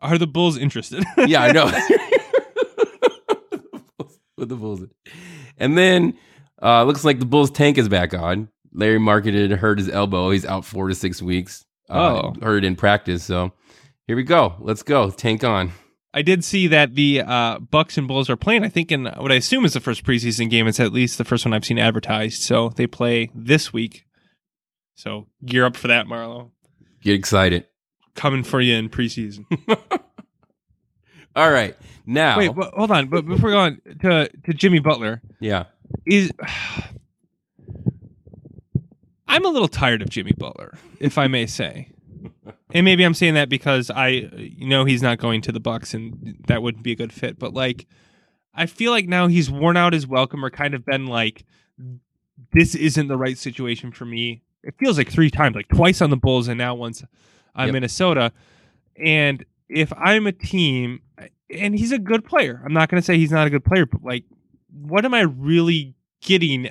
[0.00, 1.04] Are the Bulls interested?
[1.26, 1.64] Yeah, I know.
[4.36, 4.82] with the Bulls,
[5.56, 6.16] and then
[6.62, 8.48] uh, looks like the Bulls tank is back on.
[8.72, 10.30] Lauri Markkanen hurt his elbow.
[10.30, 11.64] He's out four to six weeks.
[11.88, 12.34] Uh, Oh.
[12.42, 13.24] hurt in practice.
[13.24, 13.52] So
[14.06, 14.54] here we go.
[14.60, 15.10] Let's go.
[15.10, 15.72] Tank on.
[16.14, 18.64] I did see that the uh, Bucks and Bulls are playing.
[18.64, 20.66] I think in what I assume is the first preseason game.
[20.66, 22.42] It's at least the first one I've seen advertised.
[22.42, 24.06] So they play this week.
[24.94, 26.50] So gear up for that, Marlo.
[27.02, 27.66] Get excited.
[28.14, 29.44] Coming for you in preseason.
[31.36, 31.76] All right.
[32.04, 33.08] Now, Wait, but hold on.
[33.08, 35.64] But before we go on to to Jimmy Butler, yeah.
[36.06, 36.32] is
[39.28, 41.90] I'm a little tired of Jimmy Butler, if I may say.
[42.72, 44.28] And maybe I'm saying that because I
[44.58, 47.54] know he's not going to the Bucks and that wouldn't be a good fit, but
[47.54, 47.86] like
[48.54, 51.44] I feel like now he's worn out his welcome or kind of been like
[52.52, 54.42] this isn't the right situation for me.
[54.62, 57.02] It feels like three times, like twice on the Bulls and now once
[57.54, 57.72] on Yep.
[57.72, 58.32] Minnesota.
[58.96, 61.00] And if I'm a team
[61.50, 62.60] and he's a good player.
[62.64, 64.24] I'm not going to say he's not a good player, but like
[64.70, 66.68] what am I really getting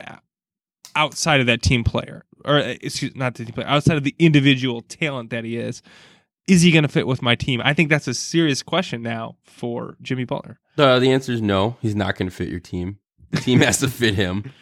[0.97, 4.15] outside of that team player, or uh, excuse not the team player, outside of the
[4.19, 5.81] individual talent that he is?
[6.47, 7.61] Is he going to fit with my team?
[7.63, 10.59] I think that's a serious question now for Jimmy Butler.
[10.77, 11.75] Uh, the answer is no.
[11.81, 12.99] He's not going to fit your team.
[13.31, 14.53] The team has to fit him.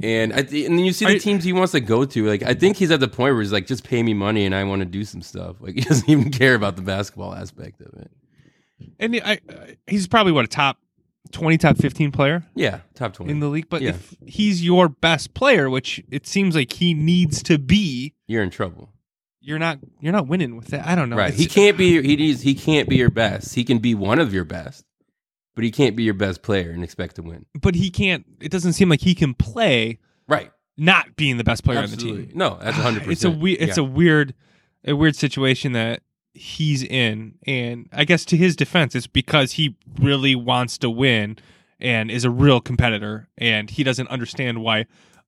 [0.00, 2.26] And I th- and then you see the you- teams he wants to go to.
[2.26, 4.54] Like I think he's at the point where he's like, just pay me money and
[4.54, 5.56] I want to do some stuff.
[5.60, 8.10] Like he doesn't even care about the basketball aspect of it.
[9.00, 10.78] And I, I, he's probably what a top
[11.32, 13.32] twenty, top fifteen player Yeah, top twenty.
[13.32, 13.68] in the league.
[13.68, 13.90] But Yeah.
[13.90, 18.50] if he's your best player, which it seems like he needs to be, You're in
[18.50, 18.90] trouble.
[19.40, 20.86] you're not you're not winning with that.
[20.86, 21.16] I don't know.
[21.16, 21.28] right.
[21.32, 22.00] It's- He can't be.
[22.02, 22.42] He needs.
[22.42, 23.54] He can't be your best.
[23.54, 24.84] He can be one of your best,
[25.54, 27.46] but he can't be your best player and expect to win.
[27.60, 28.24] but he can't.
[28.40, 29.98] It doesn't seem like he can play
[30.28, 30.50] Right.
[30.76, 32.30] not being the best player on the team.
[32.34, 33.10] No, that's hundred percent.
[33.12, 33.60] It's a weird.
[33.60, 34.34] It's a weird,
[34.84, 36.02] a weird situation that
[36.38, 41.38] he's in, and I guess to his defense, it's because he really wants to win
[41.80, 44.86] and is a real competitor, and he doesn't understand why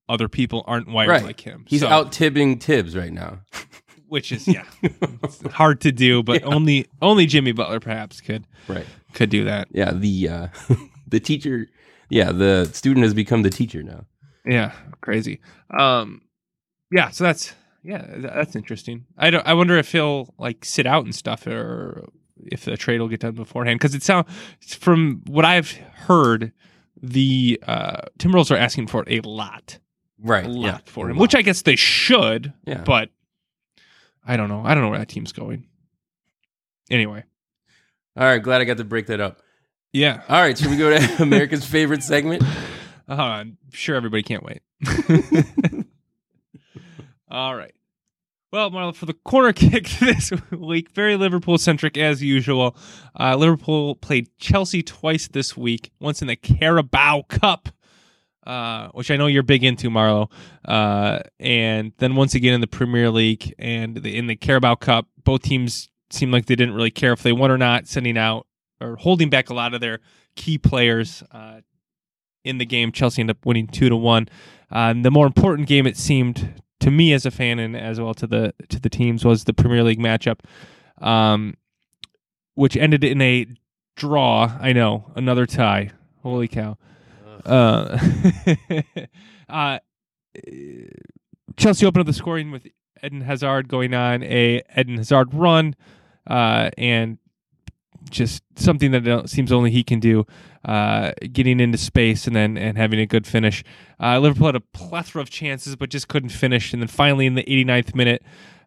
[0.08, 1.22] other people aren't wired Right.
[1.24, 1.64] like him.
[1.68, 3.40] He's So- out tibbing Thibs right now.
[4.08, 8.84] which is yeah, it's hard to do, but only only Jimmy Butler perhaps could Right.
[9.14, 9.68] could do that.
[9.70, 9.92] Yeah.
[9.92, 10.46] The uh,
[11.06, 11.68] the teacher.
[12.08, 14.06] Yeah, the student has become the teacher now.
[14.44, 15.40] Yeah, crazy.
[15.78, 16.22] Um,
[16.90, 19.06] yeah, so that's yeah, th- that's interesting.
[19.16, 19.46] I don't.
[19.46, 23.20] I wonder if he'll like sit out and stuff, or if the trade will get
[23.20, 23.78] done beforehand.
[23.78, 24.28] Because it sounds
[24.78, 26.52] from what I've heard,
[27.02, 29.78] the uh, Timberwolves are asking for a lot,
[30.18, 30.44] Right.
[30.44, 30.78] a lot yeah.
[30.86, 32.52] for him, which I guess they should.
[32.66, 32.82] Yeah.
[32.84, 33.10] But
[34.26, 34.62] I don't know.
[34.64, 35.66] I don't know where that team's going.
[36.90, 37.24] Anyway,
[38.16, 38.42] All right.
[38.42, 39.40] Glad I got to break that up.
[39.92, 40.22] yeah.
[40.28, 40.56] All right.
[40.58, 42.42] Should we go to America's favorite segment?
[43.08, 44.60] Uh, I'm sure everybody can't wait.
[47.30, 47.74] All right.
[48.52, 52.76] Well, Marla, for the corner kick this week, very Liverpool centric as usual.
[53.18, 57.68] Uh, Liverpool played Chelsea twice this week, once in the Carabao Cup,
[58.44, 60.32] uh, which I know you're big into, Marlo,
[60.64, 65.06] uh, and then once again in the Premier League and the, in the Carabao Cup.
[65.22, 68.48] Both teams seemed like they didn't really care if they won or not, sending out
[68.80, 70.00] or holding back a lot of their
[70.34, 71.60] key players uh,
[72.44, 72.90] in the game.
[72.90, 74.28] Chelsea ended up winning two to one.
[74.72, 78.14] Uh, the more important game, it seemed to me as a fan and as well
[78.14, 80.40] to the to the teams, was the Premier League matchup,
[80.98, 81.54] um,
[82.54, 83.46] which ended in a
[83.96, 84.56] draw.
[84.60, 85.90] I know another tie.
[86.22, 86.76] Holy cow!
[87.44, 87.98] Uh,
[89.48, 89.78] uh,
[91.56, 92.66] Chelsea opened up the scoring with
[93.02, 95.76] Eden Hazard going on a Eden Hazard run,
[96.26, 97.18] uh, and
[98.08, 100.26] just something that seems only he can do,
[100.64, 103.62] uh, getting into space and then and having a good finish.
[104.00, 106.72] Uh, Liverpool had a plethora of chances, but just couldn't finish.
[106.72, 108.22] And then finally, in the 89th minute,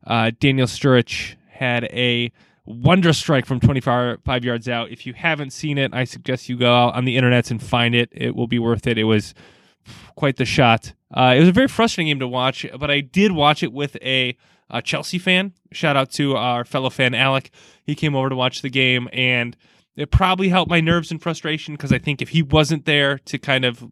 [0.06, 2.32] uh, Daniel Sturridge had a
[2.66, 4.90] wondrous strike from 25 yards out.
[4.90, 7.94] If you haven't seen it, I suggest you go out on the internet and find
[7.94, 8.10] it.
[8.12, 8.98] It will be worth it.
[8.98, 9.34] It was
[10.16, 10.94] quite the shot.
[11.16, 13.98] Uh, it was a very frustrating game to watch, but I did watch it with
[13.98, 14.38] a,
[14.74, 15.54] a Chelsea fan.
[15.72, 17.52] Shout out to our fellow fan Alec.
[17.86, 19.56] He came over to watch the game, and
[19.96, 23.38] it probably helped my nerves and frustration because I think if he wasn't there to
[23.38, 23.86] kind of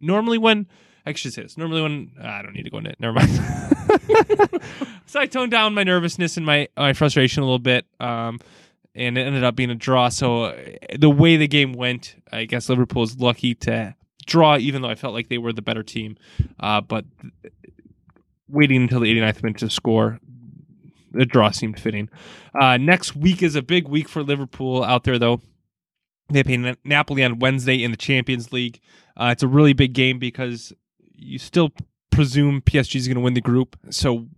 [0.00, 0.66] normally when
[1.06, 2.96] actually this normally when I don't need to go into it.
[2.98, 3.30] Never mind.
[5.06, 7.86] so I toned down my nervousness and my my frustration a little bit.
[8.00, 8.40] Um,
[8.94, 10.08] and it ended up being a draw.
[10.08, 10.56] So uh,
[10.98, 13.94] the way the game went, I guess Liverpool is lucky to
[14.26, 16.16] draw, even though I felt like they were the better team.
[16.60, 17.04] Uh, but
[18.52, 20.20] waiting until the 89th minute to score,
[21.10, 22.08] the draw seemed fitting.
[22.58, 25.40] Uh, next week is a big week for Liverpool out there, though.
[26.30, 28.80] They play Napoli on Wednesday in the Champions League.
[29.16, 30.72] Uh, it's a really big game because
[31.14, 31.72] you still
[32.10, 33.76] presume PSG is going to win the group.
[33.90, 34.28] So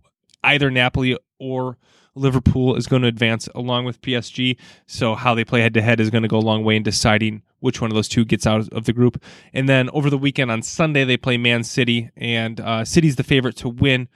[0.43, 1.77] either Napoli or
[2.15, 4.57] Liverpool is going to advance along with PSG.
[4.87, 6.83] So how they play head to head is going to go a long way in
[6.83, 9.21] deciding which one of those two gets out of the group.
[9.53, 13.23] And then over the weekend on Sunday, they play Man City, and uh, City's the
[13.23, 14.07] favorite to win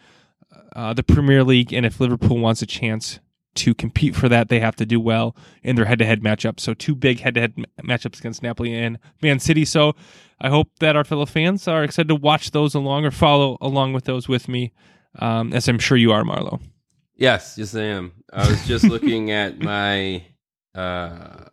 [0.74, 1.74] uh, the Premier League.
[1.74, 3.20] And if Liverpool wants a chance
[3.56, 6.60] to compete for that, they have to do well in their head-to-head matchup.
[6.60, 9.66] So two big head-to-head matchups against Napoli and Man City.
[9.66, 9.95] So
[10.39, 13.93] I hope that our fellow fans are excited to watch those along or follow along
[13.93, 14.72] with those with me,
[15.18, 16.62] um, as I'm sure you are, Marlo.
[17.20, 18.13] Yes, yes, I am.
[18.32, 20.24] I was just looking at my
[20.74, 21.43] uh,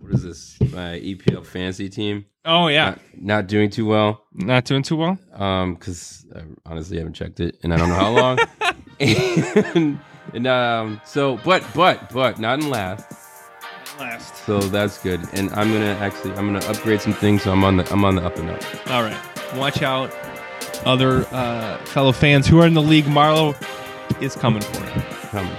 [0.00, 0.56] what is this?
[0.72, 2.24] My EPL fantasy team.
[2.46, 4.24] Oh yeah, not, not doing too well.
[4.32, 5.18] Not doing too well.
[5.34, 8.38] Um, because I honestly haven't checked it, and I don't know how long.
[9.00, 10.00] and,
[10.32, 13.04] and um, so but but but not in last.
[13.98, 14.36] Last.
[14.46, 17.76] So that's good, and I'm gonna actually I'm gonna upgrade some things, so I'm on
[17.76, 18.62] the I'm on the up and up.
[18.90, 20.16] All right, watch out,
[20.86, 23.04] other uh, fellow fans who are in the league.
[23.04, 23.54] Marlo
[24.22, 24.92] is coming for it.
[25.30, 25.56] Coming.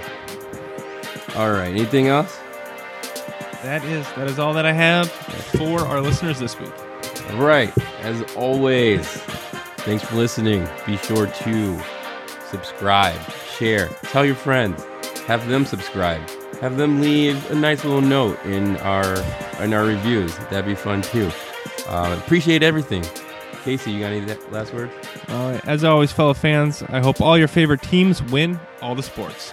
[1.36, 1.68] All right.
[1.68, 2.38] Anything else?
[3.62, 6.72] that is that is all that I have for our listeners this week.
[7.30, 7.76] All right.
[8.00, 9.06] As always,
[9.78, 10.68] thanks for listening.
[10.86, 11.80] Be sure to
[12.48, 13.20] subscribe,
[13.58, 14.84] share, tell your friends,
[15.26, 16.22] have them subscribe,
[16.60, 19.16] have them leave a nice little note in our
[19.60, 20.36] in our reviews.
[20.50, 21.30] That'd be fun too.
[21.88, 23.04] Uh, appreciate everything.
[23.66, 24.92] Casey, you got any last words?
[25.28, 25.60] Right.
[25.66, 29.52] As always, fellow fans, I hope all your favorite teams win all the sports.